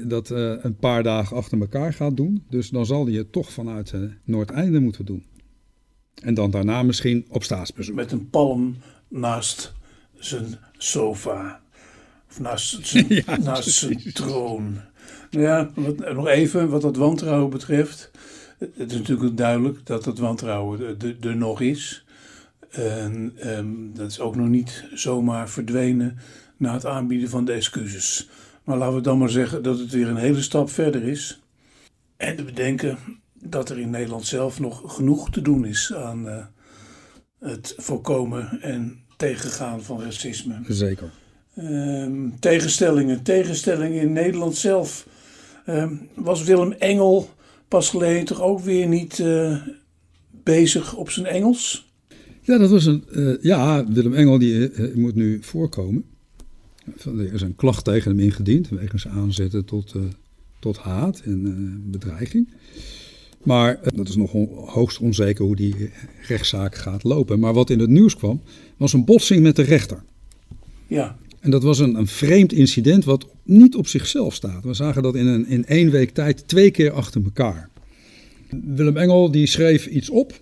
dat 0.06 0.30
een 0.30 0.78
paar 0.80 1.04
dagen 1.04 1.38
achter 1.38 1.60
elkaar 1.60 1.94
gaat 1.94 2.18
doen. 2.18 2.44
Dus 2.50 2.70
dan 2.70 2.86
zal 2.86 3.06
hij 3.06 3.16
het 3.16 3.32
toch 3.32 3.52
vanuit 3.52 3.94
Noordeinde 4.24 4.80
moeten 4.80 5.06
doen. 5.06 5.26
En 6.22 6.34
dan 6.34 6.52
daarna 6.52 6.84
misschien 6.84 7.26
op 7.30 7.44
staatsbezoek. 7.44 7.96
Met 7.96 8.12
een 8.12 8.30
palm 8.30 8.76
naast 9.08 9.74
zijn 10.16 10.58
sofa. 10.78 11.62
Of 12.30 12.40
naast 12.40 12.80
zijn, 12.88 13.06
ja, 13.10 13.38
naast 13.38 13.70
zijn 13.70 14.14
troon. 14.14 14.78
Nou 15.32 15.44
ja, 15.46 15.72
wat, 15.76 16.14
nog 16.14 16.28
even 16.28 16.70
wat 16.70 16.82
dat 16.82 16.96
wantrouwen 16.96 17.50
betreft. 17.50 18.12
Het 18.58 18.92
is 18.92 18.98
natuurlijk 18.98 19.38
duidelijk 19.38 19.86
dat 19.86 20.06
het 20.06 20.18
wantrouwen 20.20 20.98
er 21.22 21.36
nog 21.36 21.62
is. 21.62 22.06
En 22.72 23.34
ehm, 23.40 23.94
dat 23.94 24.12
is 24.12 24.20
ook 24.20 24.36
nog 24.36 24.48
niet 24.48 24.86
zomaar 24.94 25.50
verdwenen 25.50 26.18
na 26.58 26.74
het 26.74 26.86
aanbieden 26.86 27.30
van 27.30 27.46
de 27.46 27.52
excuses. 27.52 28.30
Maar 28.64 28.78
laten 28.78 28.96
we 28.96 29.02
dan 29.02 29.18
maar 29.18 29.30
zeggen 29.30 29.64
dat 29.64 29.80
het 29.80 29.92
weer 29.92 30.08
een 30.08 30.18
hele 30.18 30.42
stap 30.42 30.70
verder 30.70 31.04
is. 31.04 31.42
En 32.18 32.36
te 32.36 32.44
bedenken 32.44 32.98
dat 33.34 33.70
er 33.70 33.80
in 33.80 33.90
Nederland 33.90 34.26
zelf 34.26 34.60
nog 34.60 34.96
genoeg 34.96 35.30
te 35.30 35.42
doen 35.42 35.66
is 35.66 35.94
aan 35.94 36.28
uh, 36.28 36.46
het 37.40 37.74
voorkomen 37.78 38.62
en 38.62 39.00
tegengaan 39.18 39.84
van 39.84 40.02
racisme. 40.02 40.60
Zeker. 40.68 41.12
Um, 41.58 42.40
tegenstellingen, 42.40 43.24
tegenstellingen 43.24 44.02
in 44.02 44.14
Nederland 44.14 44.56
zelf. 44.56 45.08
Um, 45.68 46.10
was 46.16 46.44
Willem 46.44 46.72
Engel 46.72 47.30
pas 47.68 47.90
geleden 47.90 48.26
toch 48.26 48.42
ook 48.42 48.60
weer 48.60 48.88
niet 48.88 49.20
uh, 49.20 49.58
bezig 50.30 50.96
op 50.96 51.10
zijn 51.10 51.26
Engels? 51.26 51.87
Ja, 52.48 52.58
dat 52.58 52.70
was 52.70 52.86
een. 52.86 53.04
Uh, 53.12 53.36
ja, 53.42 53.86
Willem 53.88 54.14
Engel 54.14 54.38
die 54.38 54.70
moet 54.94 55.16
nu 55.16 55.38
voorkomen. 55.42 56.04
Er 57.04 57.34
is 57.34 57.42
een 57.42 57.56
klacht 57.56 57.84
tegen 57.84 58.12
hem 58.12 58.20
ingediend 58.20 58.70
wegens 58.70 59.08
aanzetten 59.08 59.66
tot, 59.66 59.96
tot 60.60 60.78
haat 60.78 61.22
en 61.26 61.82
bedreiging. 61.92 62.50
Maar 63.44 63.80
dat 63.96 64.08
is 64.08 64.16
nog 64.16 64.32
hoogst 64.66 65.00
onzeker 65.00 65.46
hoe 65.46 65.56
die 65.56 65.76
rechtszaak 66.28 66.76
gaat 66.76 67.04
lopen. 67.04 67.40
Maar 67.40 67.54
wat 67.54 67.70
in 67.70 67.80
het 67.80 67.90
nieuws 67.90 68.16
kwam, 68.16 68.42
was 68.78 68.94
een 68.94 69.06
botsing 69.06 69.42
met 69.42 69.56
de 69.56 69.62
rechter. 69.62 70.04
Ja. 70.88 71.18
En 71.40 71.52
dat 71.52 71.64
was 71.64 71.80
een, 71.80 71.96
een 71.96 72.08
vreemd 72.08 72.54
incident 72.54 73.06
wat 73.06 73.28
niet 73.44 73.76
op 73.76 73.88
zichzelf 73.88 74.34
staat. 74.34 74.64
We 74.64 74.74
zagen 74.74 75.04
dat 75.04 75.16
in, 75.16 75.26
een, 75.26 75.48
in 75.48 75.66
één 75.66 75.90
week 75.90 76.10
tijd 76.10 76.48
twee 76.48 76.72
keer 76.72 76.92
achter 76.92 77.24
elkaar. 77.24 77.70
Willem 78.50 78.98
Engel 78.98 79.32
die 79.32 79.46
schreef 79.46 79.88
iets 79.88 80.10
op. 80.10 80.40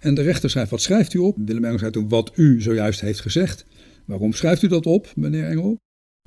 En 0.00 0.14
de 0.14 0.22
rechter 0.22 0.50
zei, 0.50 0.66
wat 0.70 0.80
schrijft 0.80 1.14
u 1.14 1.18
op? 1.18 1.36
Willem 1.44 1.64
Engel 1.64 1.78
zei 1.78 1.90
toen, 1.90 2.08
wat 2.08 2.32
u 2.34 2.60
zojuist 2.62 3.00
heeft 3.00 3.20
gezegd. 3.20 3.64
Waarom 4.04 4.32
schrijft 4.32 4.62
u 4.62 4.68
dat 4.68 4.86
op, 4.86 5.12
meneer 5.16 5.44
Engel? 5.44 5.78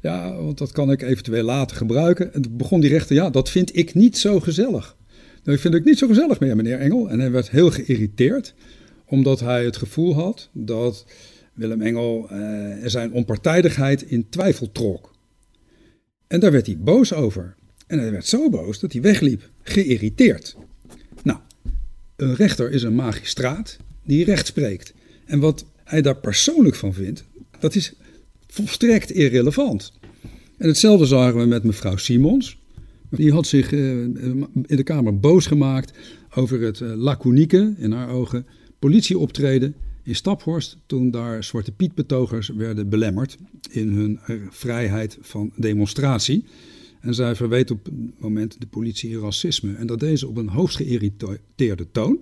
Ja, 0.01 0.35
want 0.35 0.57
dat 0.57 0.71
kan 0.71 0.91
ik 0.91 1.01
eventueel 1.01 1.43
later 1.43 1.77
gebruiken. 1.77 2.33
En 2.33 2.41
toen 2.41 2.57
begon 2.57 2.81
die 2.81 2.89
rechter, 2.89 3.15
ja, 3.15 3.29
dat 3.29 3.49
vind 3.49 3.77
ik 3.77 3.93
niet 3.93 4.17
zo 4.17 4.39
gezellig. 4.39 4.97
Ik 5.43 5.59
vind 5.59 5.73
het 5.73 5.85
niet 5.85 5.97
zo 5.97 6.07
gezellig 6.07 6.39
meer, 6.39 6.55
meneer 6.55 6.79
Engel. 6.79 7.09
En 7.09 7.19
hij 7.19 7.31
werd 7.31 7.49
heel 7.49 7.71
geïrriteerd, 7.71 8.53
omdat 9.05 9.39
hij 9.39 9.65
het 9.65 9.77
gevoel 9.77 10.13
had 10.13 10.49
dat 10.53 11.05
Willem 11.53 11.81
Engel 11.81 12.29
uh, 12.31 12.75
zijn 12.83 13.11
onpartijdigheid 13.11 14.01
in 14.01 14.29
twijfel 14.29 14.71
trok. 14.71 15.15
En 16.27 16.39
daar 16.39 16.51
werd 16.51 16.65
hij 16.65 16.77
boos 16.77 17.13
over. 17.13 17.55
En 17.87 17.99
hij 17.99 18.11
werd 18.11 18.25
zo 18.25 18.49
boos 18.49 18.79
dat 18.79 18.91
hij 18.91 19.01
wegliep, 19.01 19.49
geïrriteerd. 19.61 20.55
Een 22.23 22.35
rechter 22.35 22.71
is 22.71 22.83
een 22.83 22.95
magistraat 22.95 23.77
die 24.03 24.25
recht 24.25 24.47
spreekt. 24.47 24.93
En 25.25 25.39
wat 25.39 25.65
hij 25.83 26.01
daar 26.01 26.15
persoonlijk 26.15 26.75
van 26.75 26.93
vindt, 26.93 27.23
dat 27.59 27.75
is 27.75 27.93
volstrekt 28.47 29.11
irrelevant. 29.11 29.93
En 30.57 30.67
hetzelfde 30.67 31.05
zagen 31.05 31.39
we 31.39 31.45
met 31.45 31.63
mevrouw 31.63 31.97
Simons. 31.97 32.57
Die 33.09 33.31
had 33.31 33.47
zich 33.47 33.73
eh, 33.73 33.79
in 33.79 34.47
de 34.67 34.83
Kamer 34.83 35.19
boos 35.19 35.45
gemaakt 35.47 35.93
over 36.35 36.61
het 36.61 36.79
uh, 36.79 36.93
laconieke, 36.95 37.73
in 37.77 37.91
haar 37.91 38.09
ogen, 38.09 38.45
politieoptreden 38.79 39.75
in 40.03 40.15
Staphorst 40.15 40.77
toen 40.85 41.11
daar 41.11 41.43
Zwarte 41.43 41.71
Piet-betogers 41.71 42.47
werden 42.47 42.89
belemmerd 42.89 43.37
in 43.69 43.89
hun 43.89 44.19
eh, 44.25 44.35
vrijheid 44.49 45.17
van 45.21 45.51
demonstratie. 45.55 46.45
En 47.03 47.13
zij 47.13 47.35
verweet 47.35 47.71
op 47.71 47.85
het 47.85 48.19
moment 48.19 48.59
de 48.59 48.67
politie 48.67 49.19
racisme. 49.19 49.75
En 49.75 49.87
dat 49.87 49.99
deed 49.99 50.19
ze 50.19 50.27
op 50.27 50.37
een 50.37 50.47
hoogst 50.47 50.75
geïrriteerde 50.75 51.91
toon. 51.91 52.19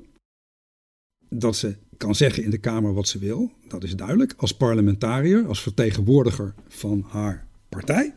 Dat 1.30 1.56
ze 1.56 1.76
kan 1.98 2.16
zeggen 2.16 2.44
in 2.44 2.50
de 2.50 2.58
Kamer 2.58 2.94
wat 2.94 3.08
ze 3.08 3.20
wil, 3.20 3.52
dat 3.68 3.84
is 3.84 3.96
duidelijk. 3.96 4.34
Als 4.38 4.56
parlementariër, 4.56 5.48
als 5.48 5.62
vertegenwoordiger 5.62 6.54
van 6.68 7.06
haar 7.08 7.48
partij. 7.70 8.16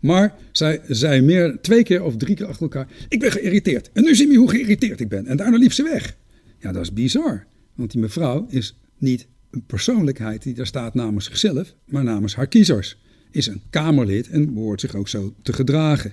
Maar 0.00 0.38
zij 0.52 0.80
zei 0.88 1.20
meer, 1.20 1.58
twee 1.60 1.82
keer 1.82 2.02
of 2.02 2.16
drie 2.16 2.36
keer 2.36 2.46
achter 2.46 2.62
elkaar: 2.62 2.88
Ik 3.08 3.20
ben 3.20 3.32
geïrriteerd. 3.32 3.90
En 3.92 4.02
nu 4.02 4.14
zie 4.14 4.30
je 4.30 4.36
hoe 4.38 4.50
geïrriteerd 4.50 5.00
ik 5.00 5.08
ben. 5.08 5.26
En 5.26 5.36
daarna 5.36 5.56
liep 5.56 5.72
ze 5.72 5.82
weg. 5.82 6.16
Ja, 6.58 6.72
dat 6.72 6.82
is 6.82 6.92
bizar. 6.92 7.46
Want 7.74 7.90
die 7.90 8.00
mevrouw 8.00 8.46
is 8.48 8.78
niet 8.98 9.26
een 9.50 9.64
persoonlijkheid 9.66 10.42
die 10.42 10.54
daar 10.54 10.66
staat 10.66 10.94
namens 10.94 11.24
zichzelf, 11.24 11.74
maar 11.84 12.04
namens 12.04 12.34
haar 12.34 12.46
kiezers. 12.46 12.98
Is 13.34 13.46
een 13.46 13.62
Kamerlid 13.70 14.28
en 14.28 14.54
behoort 14.54 14.80
zich 14.80 14.94
ook 14.94 15.08
zo 15.08 15.34
te 15.42 15.52
gedragen. 15.52 16.12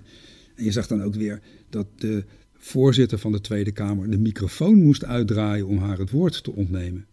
En 0.56 0.64
je 0.64 0.72
zag 0.72 0.88
dan 0.88 1.04
ook 1.04 1.16
weer 1.16 1.40
dat 1.70 1.88
de 1.96 2.24
voorzitter 2.54 3.18
van 3.18 3.32
de 3.32 3.42
Tweede 3.42 3.72
Kamer 3.72 4.10
de 4.10 4.18
microfoon 4.18 4.84
moest 4.84 5.06
uitdraaien 5.06 5.68
om 5.68 5.78
haar 5.78 5.98
het 5.98 6.12
woord 6.12 6.44
te 6.44 6.52
ontnemen. 6.52 7.06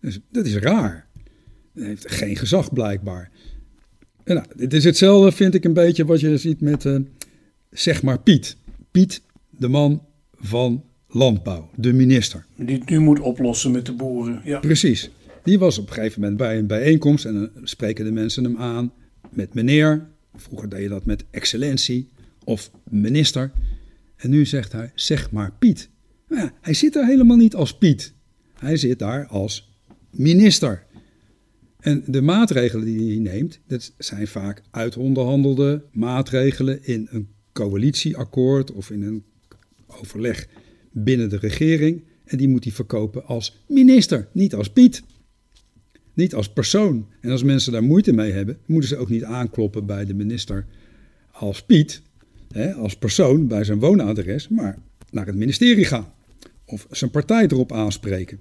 Dus 0.00 0.18
dat 0.30 0.46
is 0.46 0.56
raar. 0.56 1.06
Hij 1.74 1.86
heeft 1.86 2.10
geen 2.10 2.36
gezag 2.36 2.72
blijkbaar. 2.72 3.30
En 4.24 4.34
nou, 4.34 4.46
dit 4.56 4.72
is 4.72 4.84
hetzelfde, 4.84 5.32
vind 5.32 5.54
ik, 5.54 5.64
een 5.64 5.72
beetje 5.72 6.04
wat 6.04 6.20
je 6.20 6.36
ziet 6.36 6.60
met, 6.60 6.84
uh, 6.84 6.98
zeg 7.70 8.02
maar, 8.02 8.20
Piet. 8.20 8.56
Piet, 8.90 9.22
de 9.50 9.68
man 9.68 10.02
van 10.34 10.84
landbouw, 11.08 11.70
de 11.74 11.92
minister. 11.92 12.46
Die 12.56 12.78
het 12.78 12.90
nu 12.90 12.98
moet 12.98 13.20
oplossen 13.20 13.70
met 13.70 13.86
de 13.86 13.92
boeren. 13.92 14.40
Ja. 14.44 14.58
Precies. 14.58 15.10
Die 15.42 15.58
was 15.58 15.78
op 15.78 15.88
een 15.88 15.92
gegeven 15.92 16.20
moment 16.20 16.38
bij 16.38 16.58
een 16.58 16.66
bijeenkomst 16.66 17.24
en 17.24 17.34
dan 17.34 17.50
spreken 17.62 18.04
de 18.04 18.12
mensen 18.12 18.44
hem 18.44 18.56
aan 18.56 18.92
met 19.30 19.54
meneer. 19.54 20.08
Vroeger 20.34 20.68
deed 20.68 20.82
je 20.82 20.88
dat 20.88 21.04
met 21.04 21.24
excellentie 21.30 22.08
of 22.44 22.70
minister. 22.90 23.52
En 24.16 24.30
nu 24.30 24.46
zegt 24.46 24.72
hij, 24.72 24.92
zeg 24.94 25.30
maar 25.30 25.52
Piet. 25.58 25.88
Ja, 26.28 26.52
hij 26.60 26.74
zit 26.74 26.92
daar 26.92 27.06
helemaal 27.06 27.36
niet 27.36 27.54
als 27.54 27.78
Piet. 27.78 28.12
Hij 28.58 28.76
zit 28.76 28.98
daar 28.98 29.26
als 29.26 29.72
minister. 30.10 30.84
En 31.80 32.02
de 32.06 32.20
maatregelen 32.20 32.84
die 32.84 33.08
hij 33.08 33.32
neemt, 33.32 33.60
dat 33.66 33.92
zijn 33.98 34.26
vaak 34.26 34.62
uitonderhandelde 34.70 35.84
maatregelen 35.92 36.84
in 36.84 37.06
een 37.10 37.28
coalitieakkoord 37.52 38.72
of 38.72 38.90
in 38.90 39.02
een 39.02 39.24
overleg 39.86 40.48
binnen 40.90 41.28
de 41.28 41.38
regering. 41.38 42.04
En 42.24 42.38
die 42.38 42.48
moet 42.48 42.64
hij 42.64 42.72
verkopen 42.72 43.24
als 43.24 43.64
minister, 43.68 44.28
niet 44.32 44.54
als 44.54 44.70
Piet. 44.70 45.02
Niet 46.16 46.34
als 46.34 46.48
persoon. 46.48 47.06
En 47.20 47.30
als 47.30 47.42
mensen 47.42 47.72
daar 47.72 47.82
moeite 47.82 48.12
mee 48.12 48.32
hebben, 48.32 48.58
moeten 48.66 48.88
ze 48.88 48.96
ook 48.96 49.08
niet 49.08 49.24
aankloppen 49.24 49.86
bij 49.86 50.04
de 50.04 50.14
minister 50.14 50.66
als 51.30 51.62
Piet, 51.62 52.02
hè, 52.52 52.74
als 52.74 52.96
persoon 52.96 53.46
bij 53.46 53.64
zijn 53.64 53.78
woonadres, 53.78 54.48
maar 54.48 54.78
naar 55.10 55.26
het 55.26 55.36
ministerie 55.36 55.84
gaan. 55.84 56.12
Of 56.64 56.86
zijn 56.90 57.10
partij 57.10 57.46
erop 57.46 57.72
aanspreken. 57.72 58.40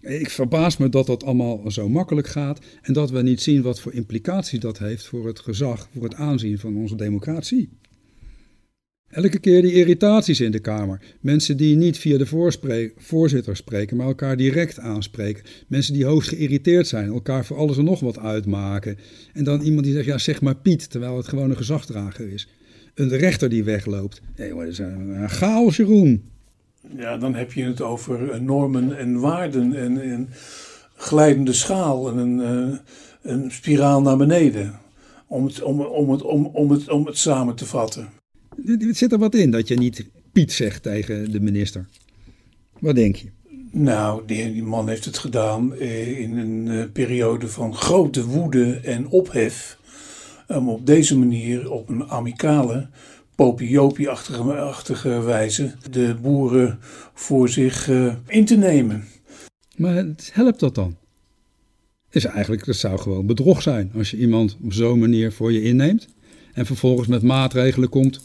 Ik 0.00 0.30
verbaas 0.30 0.76
me 0.76 0.88
dat 0.88 1.06
dat 1.06 1.24
allemaal 1.24 1.70
zo 1.70 1.88
makkelijk 1.88 2.26
gaat 2.26 2.64
en 2.82 2.92
dat 2.92 3.10
we 3.10 3.22
niet 3.22 3.40
zien 3.40 3.62
wat 3.62 3.80
voor 3.80 3.92
implicaties 3.92 4.60
dat 4.60 4.78
heeft 4.78 5.06
voor 5.06 5.26
het 5.26 5.40
gezag, 5.40 5.88
voor 5.92 6.02
het 6.02 6.14
aanzien 6.14 6.58
van 6.58 6.76
onze 6.76 6.96
democratie. 6.96 7.68
Elke 9.12 9.38
keer 9.38 9.62
die 9.62 9.72
irritaties 9.72 10.40
in 10.40 10.50
de 10.50 10.58
Kamer. 10.58 11.00
Mensen 11.20 11.56
die 11.56 11.76
niet 11.76 11.98
via 11.98 12.18
de 12.18 12.26
voorzitter 12.96 13.56
spreken, 13.56 13.96
maar 13.96 14.06
elkaar 14.06 14.36
direct 14.36 14.78
aanspreken. 14.78 15.44
Mensen 15.66 15.94
die 15.94 16.04
hoogst 16.04 16.28
geïrriteerd 16.28 16.86
zijn, 16.86 17.08
elkaar 17.08 17.44
voor 17.44 17.56
alles 17.56 17.78
en 17.78 17.84
nog 17.84 18.00
wat 18.00 18.18
uitmaken. 18.18 18.98
En 19.32 19.44
dan 19.44 19.60
iemand 19.60 19.84
die 19.84 19.92
zegt, 19.92 20.06
ja 20.06 20.18
zeg 20.18 20.40
maar 20.40 20.54
Piet, 20.54 20.90
terwijl 20.90 21.16
het 21.16 21.28
gewoon 21.28 21.50
een 21.50 21.56
gezagdrager 21.56 22.32
is. 22.32 22.48
Een 22.94 23.08
rechter 23.08 23.48
die 23.48 23.64
wegloopt. 23.64 24.20
Nee, 24.36 24.54
dat 24.54 24.66
is 24.66 24.78
een, 24.78 25.08
een 25.08 25.30
chaos, 25.30 25.76
Jeroen. 25.76 26.30
Ja, 26.96 27.16
dan 27.16 27.34
heb 27.34 27.52
je 27.52 27.64
het 27.64 27.80
over 27.80 28.30
eh, 28.30 28.40
normen 28.40 28.98
en 28.98 29.20
waarden 29.20 29.74
en 29.74 30.12
een 30.12 30.28
glijdende 30.94 31.52
schaal 31.52 32.10
en 32.10 32.16
een, 32.16 32.40
eh, 32.40 32.78
een 33.32 33.50
spiraal 33.50 34.02
naar 34.02 34.16
beneden. 34.16 34.80
Om 35.26 35.44
het, 35.44 35.62
om, 35.62 35.80
om, 35.80 36.10
het, 36.10 36.22
om, 36.22 36.46
om, 36.46 36.70
het, 36.70 36.90
om 36.90 37.06
het 37.06 37.18
samen 37.18 37.54
te 37.54 37.66
vatten. 37.66 38.20
Zit 38.90 39.12
er 39.12 39.18
wat 39.18 39.34
in 39.34 39.50
dat 39.50 39.68
je 39.68 39.74
niet 39.74 40.06
Piet 40.32 40.52
zegt 40.52 40.82
tegen 40.82 41.32
de 41.32 41.40
minister. 41.40 41.88
Wat 42.78 42.94
denk 42.94 43.16
je? 43.16 43.28
Nou, 43.70 44.22
die, 44.26 44.52
die 44.52 44.62
man 44.62 44.88
heeft 44.88 45.04
het 45.04 45.18
gedaan 45.18 45.74
eh, 45.74 46.18
in 46.18 46.36
een 46.36 46.92
periode 46.92 47.48
van 47.48 47.74
grote 47.74 48.26
woede 48.26 48.74
en 48.74 49.08
ophef. 49.08 49.78
Om 50.48 50.68
op 50.68 50.86
deze 50.86 51.18
manier 51.18 51.70
op 51.70 51.88
een 51.88 52.10
amicale 52.10 52.88
popiopie-achtige 53.34 55.20
wijze 55.20 55.74
de 55.90 56.16
boeren 56.22 56.78
voor 57.14 57.48
zich 57.48 57.88
uh, 57.88 58.14
in 58.26 58.44
te 58.44 58.56
nemen. 58.56 59.04
Maar 59.76 60.04
helpt 60.32 60.60
dat 60.60 60.74
dan? 60.74 60.96
is 62.14 62.24
eigenlijk, 62.24 62.64
dat 62.64 62.76
zou 62.76 62.98
gewoon 62.98 63.26
bedrog 63.26 63.62
zijn. 63.62 63.90
Als 63.96 64.10
je 64.10 64.16
iemand 64.16 64.56
op 64.62 64.72
zo'n 64.72 64.98
manier 64.98 65.32
voor 65.32 65.52
je 65.52 65.62
inneemt 65.62 66.08
en 66.52 66.66
vervolgens 66.66 67.08
met 67.08 67.22
maatregelen 67.22 67.88
komt 67.88 68.20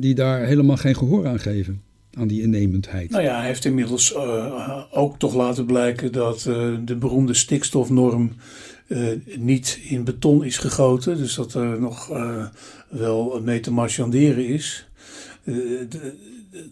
die 0.00 0.14
daar 0.14 0.46
helemaal 0.46 0.76
geen 0.76 0.96
gehoor 0.96 1.26
aan 1.26 1.40
geven. 1.40 1.82
Aan 2.12 2.28
die 2.28 2.42
innemendheid. 2.42 3.10
Nou 3.10 3.22
ja, 3.22 3.36
hij 3.36 3.46
heeft 3.46 3.64
inmiddels 3.64 4.14
uh, 4.14 4.82
ook 4.90 5.18
toch 5.18 5.34
laten 5.34 5.66
blijken 5.66 6.12
dat 6.12 6.44
uh, 6.48 6.76
de 6.84 6.96
beroemde 6.96 7.34
stikstofnorm 7.34 8.32
uh, 8.88 9.08
niet 9.38 9.80
in 9.82 10.04
beton 10.04 10.44
is 10.44 10.58
gegoten. 10.58 11.16
Dus 11.16 11.34
dat 11.34 11.54
er 11.54 11.80
nog 11.80 12.06
wel 12.88 13.40
mee 13.44 13.60
te 13.60 13.72
marchanderen 13.72 14.46
is. 14.46 14.88
De, 15.44 15.86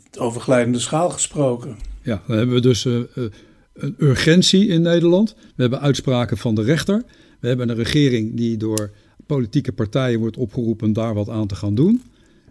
het 0.05 0.19
overglijdende 0.19 0.79
schaal 0.79 1.11
gesproken. 1.11 1.77
Ja, 2.03 2.23
dan 2.27 2.37
hebben 2.37 2.55
we 2.55 2.61
dus 2.61 2.85
een 2.85 3.95
urgentie 3.99 4.67
in 4.67 4.83
Nederland. 4.83 5.35
We 5.35 5.63
hebben 5.63 5.81
uitspraken 5.81 6.37
van 6.37 6.55
de 6.55 6.63
rechter. 6.63 7.03
We 7.41 7.49
hebben 7.49 7.69
een 7.69 7.77
regering 7.77 8.37
die 8.37 8.57
door 8.57 8.91
politieke 9.27 9.73
partijen 9.73 10.19
wordt 10.19 10.37
opgeroepen 10.37 10.93
daar 10.93 11.15
wat 11.15 11.29
aan 11.29 11.47
te 11.47 11.55
gaan 11.55 11.75
doen. 11.75 12.03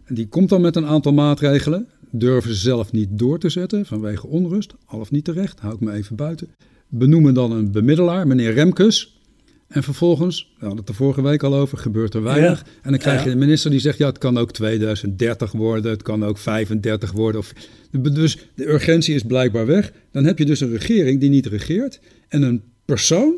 Die 0.07 0.27
komt 0.27 0.49
dan 0.49 0.61
met 0.61 0.75
een 0.75 0.85
aantal 0.85 1.13
maatregelen. 1.13 1.87
Durven 2.11 2.53
ze 2.53 2.61
zelf 2.61 2.91
niet 2.91 3.07
door 3.11 3.39
te 3.39 3.49
zetten 3.49 3.85
vanwege 3.85 4.27
onrust. 4.27 4.73
Al 4.85 4.99
of 4.99 5.11
niet 5.11 5.25
terecht, 5.25 5.59
hou 5.59 5.73
ik 5.73 5.79
me 5.79 5.91
even 5.91 6.15
buiten. 6.15 6.47
Benoemen 6.87 7.33
dan 7.33 7.51
een 7.51 7.71
bemiddelaar, 7.71 8.27
meneer 8.27 8.53
Remkes. 8.53 9.19
En 9.67 9.83
vervolgens, 9.83 10.53
we 10.53 10.65
hadden 10.65 10.79
het 10.79 10.89
er 10.89 10.95
vorige 10.95 11.21
week 11.21 11.43
al 11.43 11.55
over, 11.55 11.77
gebeurt 11.77 12.13
er 12.13 12.23
weinig. 12.23 12.65
En 12.81 12.91
dan 12.91 12.99
krijg 12.99 13.23
je 13.23 13.29
een 13.29 13.37
minister 13.37 13.71
die 13.71 13.79
zegt, 13.79 13.97
ja, 13.97 14.07
het 14.07 14.17
kan 14.17 14.37
ook 14.37 14.51
2030 14.51 15.51
worden, 15.51 15.91
het 15.91 16.01
kan 16.01 16.25
ook 16.25 16.37
35 16.37 17.11
worden. 17.11 17.41
Of, 17.41 17.53
dus 17.91 18.37
de 18.55 18.69
urgentie 18.69 19.15
is 19.15 19.23
blijkbaar 19.23 19.65
weg. 19.65 19.91
Dan 20.11 20.25
heb 20.25 20.37
je 20.37 20.45
dus 20.45 20.59
een 20.59 20.71
regering 20.71 21.19
die 21.19 21.29
niet 21.29 21.45
regeert. 21.45 21.99
En 22.27 22.41
een 22.41 22.63
persoon, 22.85 23.37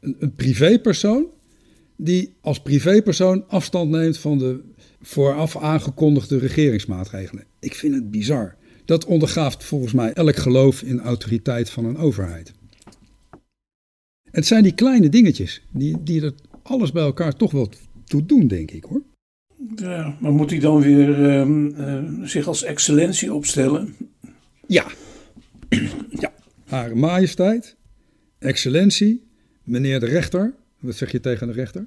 een, 0.00 0.16
een 0.18 0.34
privépersoon, 0.34 1.26
die 1.96 2.34
als 2.40 2.62
privépersoon 2.62 3.44
afstand 3.48 3.90
neemt 3.90 4.18
van 4.18 4.38
de 4.38 4.60
vooraf 5.02 5.56
aangekondigde 5.56 6.38
regeringsmaatregelen. 6.38 7.44
Ik 7.58 7.74
vind 7.74 7.94
het 7.94 8.10
bizar. 8.10 8.56
Dat 8.84 9.04
ondergaaft 9.04 9.64
volgens 9.64 9.92
mij 9.92 10.12
elk 10.12 10.36
geloof 10.36 10.82
in 10.82 11.00
autoriteit 11.00 11.70
van 11.70 11.84
een 11.84 11.96
overheid. 11.96 12.52
Het 14.30 14.46
zijn 14.46 14.62
die 14.62 14.74
kleine 14.74 15.08
dingetjes 15.08 15.62
die, 15.70 16.02
die 16.02 16.22
er 16.22 16.34
alles 16.62 16.92
bij 16.92 17.02
elkaar 17.02 17.36
toch 17.36 17.52
wel 17.52 17.70
toe 18.04 18.26
doen, 18.26 18.46
denk 18.46 18.70
ik 18.70 18.84
hoor. 18.84 19.02
Ja, 19.74 20.16
maar 20.20 20.32
moet 20.32 20.50
hij 20.50 20.58
dan 20.58 20.80
weer 20.80 21.18
uh, 21.18 22.26
zich 22.26 22.46
als 22.46 22.62
excellentie 22.62 23.34
opstellen? 23.34 23.96
Ja. 24.66 24.86
ja. 26.10 26.32
Hare 26.64 26.94
majesteit, 26.94 27.76
excellentie, 28.38 29.22
meneer 29.64 30.00
de 30.00 30.06
rechter. 30.06 30.54
Wat 30.80 30.94
zeg 30.94 31.12
je 31.12 31.20
tegen 31.20 31.46
de 31.46 31.52
rechter? 31.52 31.86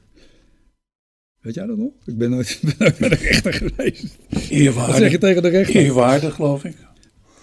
Weet 1.43 1.53
jij 1.53 1.65
dat 1.65 1.77
nog? 1.77 1.91
Ik 2.06 2.17
ben 2.17 2.29
nooit, 2.29 2.60
ben 2.63 2.75
nooit 2.77 2.97
bij 2.97 3.10
de 3.10 3.15
rechter 3.15 3.53
geweest. 3.53 4.17
Eerwaardig. 4.49 4.91
Wat 4.91 5.01
zeg 5.01 5.12
je 5.12 5.17
tegen 5.17 5.41
de 5.41 5.49
rechter? 5.49 5.75
Eerwaardig, 5.75 6.36
geloof 6.36 6.63
ik. 6.63 6.75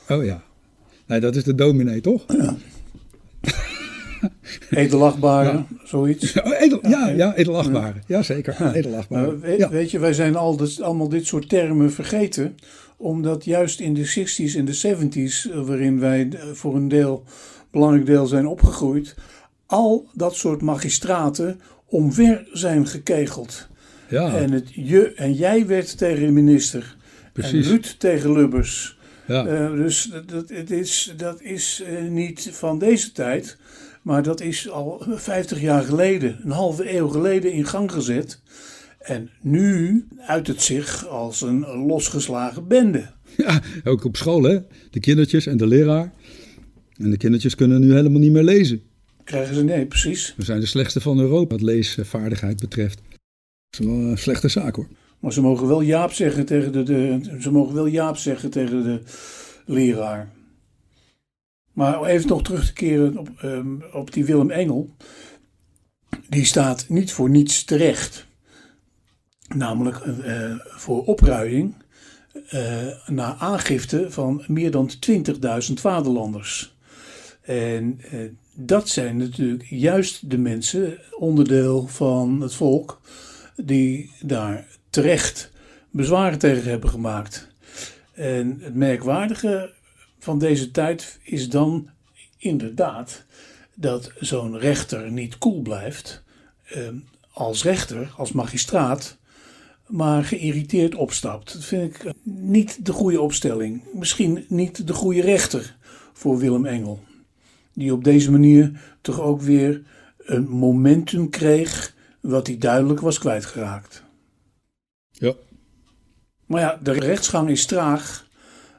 Oh 0.08 0.24
ja. 0.24 0.42
Nee, 1.06 1.20
dat 1.20 1.36
is 1.36 1.44
de 1.44 1.54
dominee, 1.54 2.00
toch? 2.00 2.24
Ja. 2.28 2.56
Edelachtbare, 4.70 5.52
ja. 5.52 5.66
zoiets. 5.84 6.32
Oh, 6.42 6.60
edel, 6.60 6.88
ja, 6.88 7.08
ja, 7.08 7.34
edelachtbare. 7.34 7.98
Ja, 8.06 8.22
zeker. 8.22 8.56
Ja. 8.58 8.74
Edelachtbare. 8.74 9.26
Nou, 9.26 9.40
weet, 9.40 9.58
ja. 9.58 9.68
weet, 9.68 9.90
je, 9.90 9.98
wij 9.98 10.12
zijn 10.12 10.36
al 10.36 10.56
dus, 10.56 10.80
allemaal 10.80 11.08
dit 11.08 11.26
soort 11.26 11.48
termen 11.48 11.92
vergeten. 11.92 12.56
Omdat 12.96 13.44
juist 13.44 13.80
in 13.80 13.94
de 13.94 14.06
60s 14.06 14.56
en 14.56 14.64
de 14.64 14.96
70s, 14.96 15.64
waarin 15.66 15.98
wij 15.98 16.28
voor 16.52 16.76
een 16.76 16.88
deel, 16.88 17.24
belangrijk 17.70 18.06
deel 18.06 18.26
zijn 18.26 18.46
opgegroeid, 18.46 19.14
al 19.66 20.06
dat 20.12 20.34
soort 20.34 20.62
magistraten 20.62 21.60
omver 21.86 22.48
zijn 22.52 22.86
gekegeld. 22.86 23.68
Ja. 24.10 24.36
En 24.36 24.52
het 24.52 24.70
je 24.74 25.12
en 25.14 25.32
jij 25.32 25.66
werd 25.66 25.98
tegen 25.98 26.26
de 26.26 26.32
minister. 26.32 26.96
Precies. 27.32 27.66
En 27.66 27.70
Ruud 27.70 27.94
tegen 27.98 28.32
Lubbers. 28.32 28.98
Ja. 29.26 29.46
Uh, 29.46 29.76
dus 29.76 30.12
dat, 30.26 30.48
het 30.48 30.70
is, 30.70 31.14
dat 31.16 31.42
is 31.42 31.82
uh, 31.88 32.10
niet 32.10 32.48
van 32.52 32.78
deze 32.78 33.12
tijd. 33.12 33.56
Maar 34.02 34.22
dat 34.22 34.40
is 34.40 34.70
al 34.70 35.04
50 35.08 35.60
jaar 35.60 35.82
geleden, 35.82 36.40
een 36.44 36.50
halve 36.50 36.96
eeuw 36.96 37.08
geleden 37.08 37.52
in 37.52 37.66
gang 37.66 37.92
gezet. 37.92 38.40
En 38.98 39.30
nu 39.40 40.06
uit 40.26 40.46
het 40.46 40.62
zich 40.62 41.06
als 41.06 41.40
een 41.40 41.60
losgeslagen 41.86 42.68
bende. 42.68 43.10
Ja, 43.36 43.62
ook 43.84 44.04
op 44.04 44.16
school 44.16 44.42
hè. 44.42 44.58
De 44.90 45.00
kindertjes 45.00 45.46
en 45.46 45.56
de 45.56 45.66
leraar. 45.66 46.12
En 46.96 47.10
de 47.10 47.16
kindertjes 47.16 47.54
kunnen 47.54 47.80
nu 47.80 47.92
helemaal 47.92 48.20
niet 48.20 48.32
meer 48.32 48.42
lezen. 48.42 48.82
Krijgen 49.24 49.54
ze, 49.54 49.64
nee, 49.64 49.86
precies. 49.86 50.34
We 50.36 50.44
zijn 50.44 50.60
de 50.60 50.66
slechtste 50.66 51.00
van 51.00 51.18
Europa 51.18 51.54
wat 51.54 51.62
leesvaardigheid 51.62 52.60
betreft. 52.60 53.00
Dat 53.70 53.80
is 53.80 53.86
wel 53.86 53.96
een 53.96 54.18
slechte 54.18 54.48
zaak 54.48 54.76
hoor. 54.76 54.88
Maar 55.18 55.32
ze 55.32 55.40
mogen 55.40 55.66
wel 55.66 55.80
Jaap 55.80 56.12
zeggen 56.12 56.46
tegen 56.46 56.72
de, 56.72 56.82
de, 56.82 57.36
ze 57.40 57.50
mogen 57.50 57.74
wel 57.74 57.86
Jaap 57.86 58.16
zeggen 58.16 58.50
tegen 58.50 58.82
de 58.82 59.00
leraar. 59.66 60.30
Maar 61.72 62.04
even 62.04 62.28
nog 62.28 62.42
terug 62.42 62.66
te 62.66 62.72
keren 62.72 63.18
op, 63.18 63.28
um, 63.44 63.82
op 63.92 64.12
die 64.12 64.24
Willem 64.24 64.50
Engel. 64.50 64.94
Die 66.28 66.44
staat 66.44 66.88
niet 66.88 67.12
voor 67.12 67.30
niets 67.30 67.64
terecht. 67.64 68.26
Namelijk 69.54 70.04
uh, 70.04 70.54
voor 70.58 71.04
opruiing 71.04 71.74
uh, 72.52 72.86
na 73.06 73.36
aangifte 73.36 74.10
van 74.10 74.44
meer 74.46 74.70
dan 74.70 74.90
20.000 75.10 75.72
vaderlanders. 75.74 76.76
En 77.40 78.00
dat 78.54 78.88
zijn 78.88 79.16
natuurlijk 79.16 79.66
juist 79.68 80.30
de 80.30 80.38
mensen, 80.38 80.98
onderdeel 81.18 81.86
van 81.86 82.40
het 82.40 82.54
volk, 82.54 83.00
die 83.56 84.12
daar 84.22 84.66
terecht 84.90 85.50
bezwaren 85.90 86.38
tegen 86.38 86.70
hebben 86.70 86.90
gemaakt. 86.90 87.48
En 88.12 88.58
het 88.60 88.74
merkwaardige 88.74 89.72
van 90.18 90.38
deze 90.38 90.70
tijd 90.70 91.18
is 91.22 91.48
dan 91.48 91.90
inderdaad 92.38 93.24
dat 93.74 94.12
zo'n 94.18 94.58
rechter 94.58 95.10
niet 95.10 95.38
koel 95.38 95.60
blijft 95.60 96.22
eh, 96.64 96.88
als 97.32 97.62
rechter, 97.62 98.12
als 98.16 98.32
magistraat, 98.32 99.18
maar 99.86 100.24
geïrriteerd 100.24 100.94
opstapt. 100.94 101.52
Dat 101.52 101.64
vind 101.64 101.94
ik 101.94 102.12
niet 102.22 102.86
de 102.86 102.92
goede 102.92 103.20
opstelling. 103.20 103.82
Misschien 103.92 104.44
niet 104.48 104.86
de 104.86 104.92
goede 104.92 105.20
rechter 105.20 105.76
voor 106.12 106.38
Willem 106.38 106.66
Engel. 106.66 107.00
Die 107.74 107.92
op 107.92 108.04
deze 108.04 108.30
manier 108.30 108.80
toch 109.00 109.20
ook 109.20 109.40
weer 109.40 109.82
een 110.18 110.48
momentum 110.48 111.30
kreeg 111.30 111.94
wat 112.20 112.46
hij 112.46 112.58
duidelijk 112.58 113.00
was 113.00 113.18
kwijtgeraakt. 113.18 114.02
Ja. 115.10 115.34
Maar 116.46 116.60
ja, 116.60 116.78
de 116.82 116.92
rechtsgang 116.92 117.50
is 117.50 117.66
traag. 117.66 118.28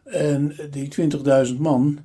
En 0.04 0.56
die 0.72 1.12
20.000 1.48 1.58
man, 1.58 2.00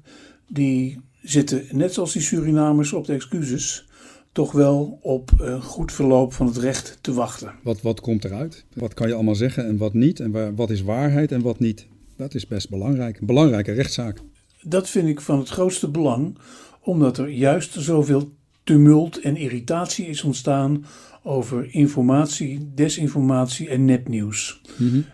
die 0.49 1.01
zitten 1.23 1.65
net 1.71 1.93
zoals 1.93 2.13
die 2.13 2.23
Surinamers 2.23 2.93
op 2.93 3.07
de 3.07 3.13
excuses, 3.13 3.87
toch 4.33 4.53
wel 4.53 4.99
op 5.03 5.31
een 5.39 5.63
goed 5.63 5.93
verloop 5.93 6.33
van 6.33 6.47
het 6.47 6.57
recht 6.57 6.99
te 7.01 7.13
wachten. 7.13 7.55
Wat, 7.63 7.83
wat 7.83 8.01
komt 8.01 8.25
eruit? 8.25 8.65
Wat 8.75 8.95
kan 8.95 9.09
je 9.09 9.15
allemaal 9.15 9.35
zeggen 9.35 9.67
en 9.67 9.77
wat 9.77 9.95
niet? 9.95 10.21
En 10.21 10.31
waar, 10.31 10.55
wat 10.55 10.71
is 10.71 10.83
waarheid 10.83 11.33
en 11.33 11.43
wat 11.43 11.59
niet? 11.59 11.87
Dat 12.17 12.35
is 12.35 12.47
best 12.47 12.71
belangrijk. 12.71 13.21
Een 13.21 13.27
belangrijke 13.27 13.73
rechtszaak. 13.73 14.21
Dat 14.63 14.89
vind 14.89 15.09
ik 15.09 15.21
van 15.21 15.39
het 15.39 15.49
grootste 15.49 15.89
belang, 15.89 16.39
omdat 16.81 17.19
er 17.19 17.29
juist 17.29 17.73
zoveel 17.79 18.33
tumult 18.65 19.21
en 19.21 19.37
irritatie 19.37 20.07
is 20.07 20.23
ontstaan 20.23 20.85
over 21.27 21.75
informatie, 21.75 22.71
desinformatie 22.75 23.69
en 23.69 23.85
nepnieuws. 23.85 24.61
Mm 24.77 24.91
-hmm. 24.91 25.05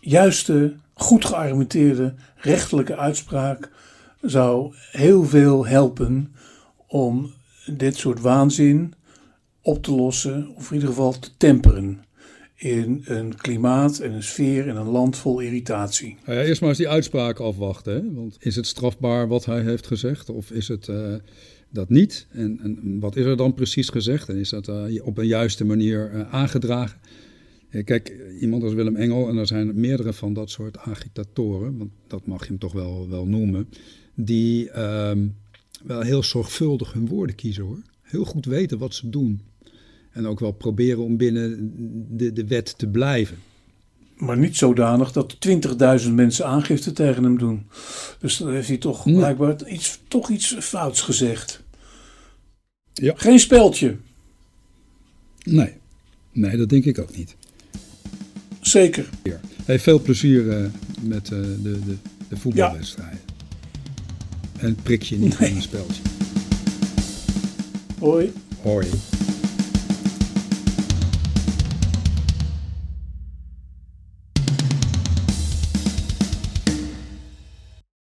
Juiste, 0.00 0.74
goed 0.94 1.24
geargumenteerde 1.24 2.14
rechtelijke 2.36 2.96
uitspraak 2.96 3.70
zou 4.20 4.74
heel 4.90 5.24
veel 5.24 5.66
helpen 5.66 6.34
om 6.86 7.32
dit 7.66 7.96
soort 7.96 8.20
waanzin 8.20 8.94
op 9.62 9.82
te 9.82 9.92
lossen, 9.92 10.48
of 10.56 10.68
in 10.68 10.74
ieder 10.74 10.88
geval 10.88 11.18
te 11.18 11.30
temperen. 11.36 12.04
In 12.54 13.02
een 13.04 13.36
klimaat 13.36 13.98
en 13.98 14.12
een 14.12 14.22
sfeer 14.22 14.68
en 14.68 14.76
een 14.76 14.88
land 14.88 15.16
vol 15.16 15.40
irritatie. 15.40 16.16
Nou 16.26 16.38
ja, 16.38 16.44
eerst 16.44 16.60
maar 16.60 16.68
eens 16.68 16.78
die 16.78 16.88
uitspraak 16.88 17.38
afwachten. 17.38 17.94
Hè? 17.94 18.14
Want 18.14 18.36
is 18.40 18.56
het 18.56 18.66
strafbaar 18.66 19.28
wat 19.28 19.44
hij 19.44 19.62
heeft 19.62 19.86
gezegd? 19.86 20.30
Of 20.30 20.50
is 20.50 20.68
het 20.68 20.88
uh, 20.88 21.14
dat 21.70 21.88
niet? 21.88 22.26
En, 22.30 22.58
en, 22.62 23.00
wat 23.00 23.16
is 23.16 23.24
er 23.24 23.36
dan 23.36 23.54
precies 23.54 23.88
gezegd? 23.88 24.28
En 24.28 24.36
is 24.36 24.48
dat 24.48 24.68
uh, 24.68 25.06
op 25.06 25.18
een 25.18 25.26
juiste 25.26 25.64
manier 25.64 26.12
uh, 26.14 26.34
aangedragen? 26.34 27.00
Kijk, 27.84 28.16
iemand 28.40 28.62
als 28.62 28.72
Willem 28.72 28.96
Engel, 28.96 29.28
en 29.28 29.36
er 29.36 29.46
zijn 29.46 29.80
meerdere 29.80 30.12
van 30.12 30.32
dat 30.32 30.50
soort 30.50 30.78
agitatoren, 30.78 31.76
want 31.78 31.90
dat 32.06 32.26
mag 32.26 32.40
je 32.40 32.48
hem 32.48 32.58
toch 32.58 32.72
wel, 32.72 33.08
wel 33.08 33.26
noemen, 33.26 33.68
die 34.14 34.80
um, 34.80 35.36
wel 35.84 36.00
heel 36.00 36.22
zorgvuldig 36.22 36.92
hun 36.92 37.06
woorden 37.06 37.36
kiezen 37.36 37.64
hoor. 37.64 37.82
Heel 38.02 38.24
goed 38.24 38.44
weten 38.44 38.78
wat 38.78 38.94
ze 38.94 39.08
doen. 39.08 39.40
En 40.10 40.26
ook 40.26 40.40
wel 40.40 40.52
proberen 40.52 41.02
om 41.04 41.16
binnen 41.16 41.72
de, 42.16 42.32
de 42.32 42.46
wet 42.46 42.78
te 42.78 42.88
blijven. 42.88 43.36
Maar 44.20 44.38
niet 44.38 44.56
zodanig 44.56 45.12
dat 45.12 45.36
20.000 46.04 46.10
mensen 46.12 46.46
aangifte 46.46 46.92
tegen 46.92 47.22
hem 47.22 47.38
doen. 47.38 47.66
Dus 48.18 48.36
dan 48.36 48.52
heeft 48.52 48.68
hij 48.68 48.76
toch 48.76 49.02
blijkbaar 49.02 49.68
iets, 49.68 50.00
toch 50.08 50.30
iets 50.30 50.56
fouts 50.58 51.00
gezegd. 51.00 51.62
Ja. 52.92 53.12
Geen 53.16 53.40
speldje. 53.40 53.96
Nee. 55.42 55.72
Nee, 56.32 56.56
dat 56.56 56.68
denk 56.68 56.84
ik 56.84 56.98
ook 56.98 57.16
niet. 57.16 57.36
Zeker. 58.60 59.08
Hey, 59.64 59.78
veel 59.78 60.00
plezier 60.00 60.50
eh, 60.50 60.64
met 61.02 61.24
eh, 61.24 61.38
de, 61.40 61.78
de, 61.84 61.96
de 62.28 62.36
voetbalwedstrijden. 62.36 63.20
En 64.58 64.74
prik 64.82 65.02
je 65.02 65.16
niet 65.16 65.38
Nee. 65.38 65.50
in 65.50 65.56
een 65.56 65.62
speltje. 65.62 66.02
Hoi. 67.98 68.32
Hoi. 68.62 68.86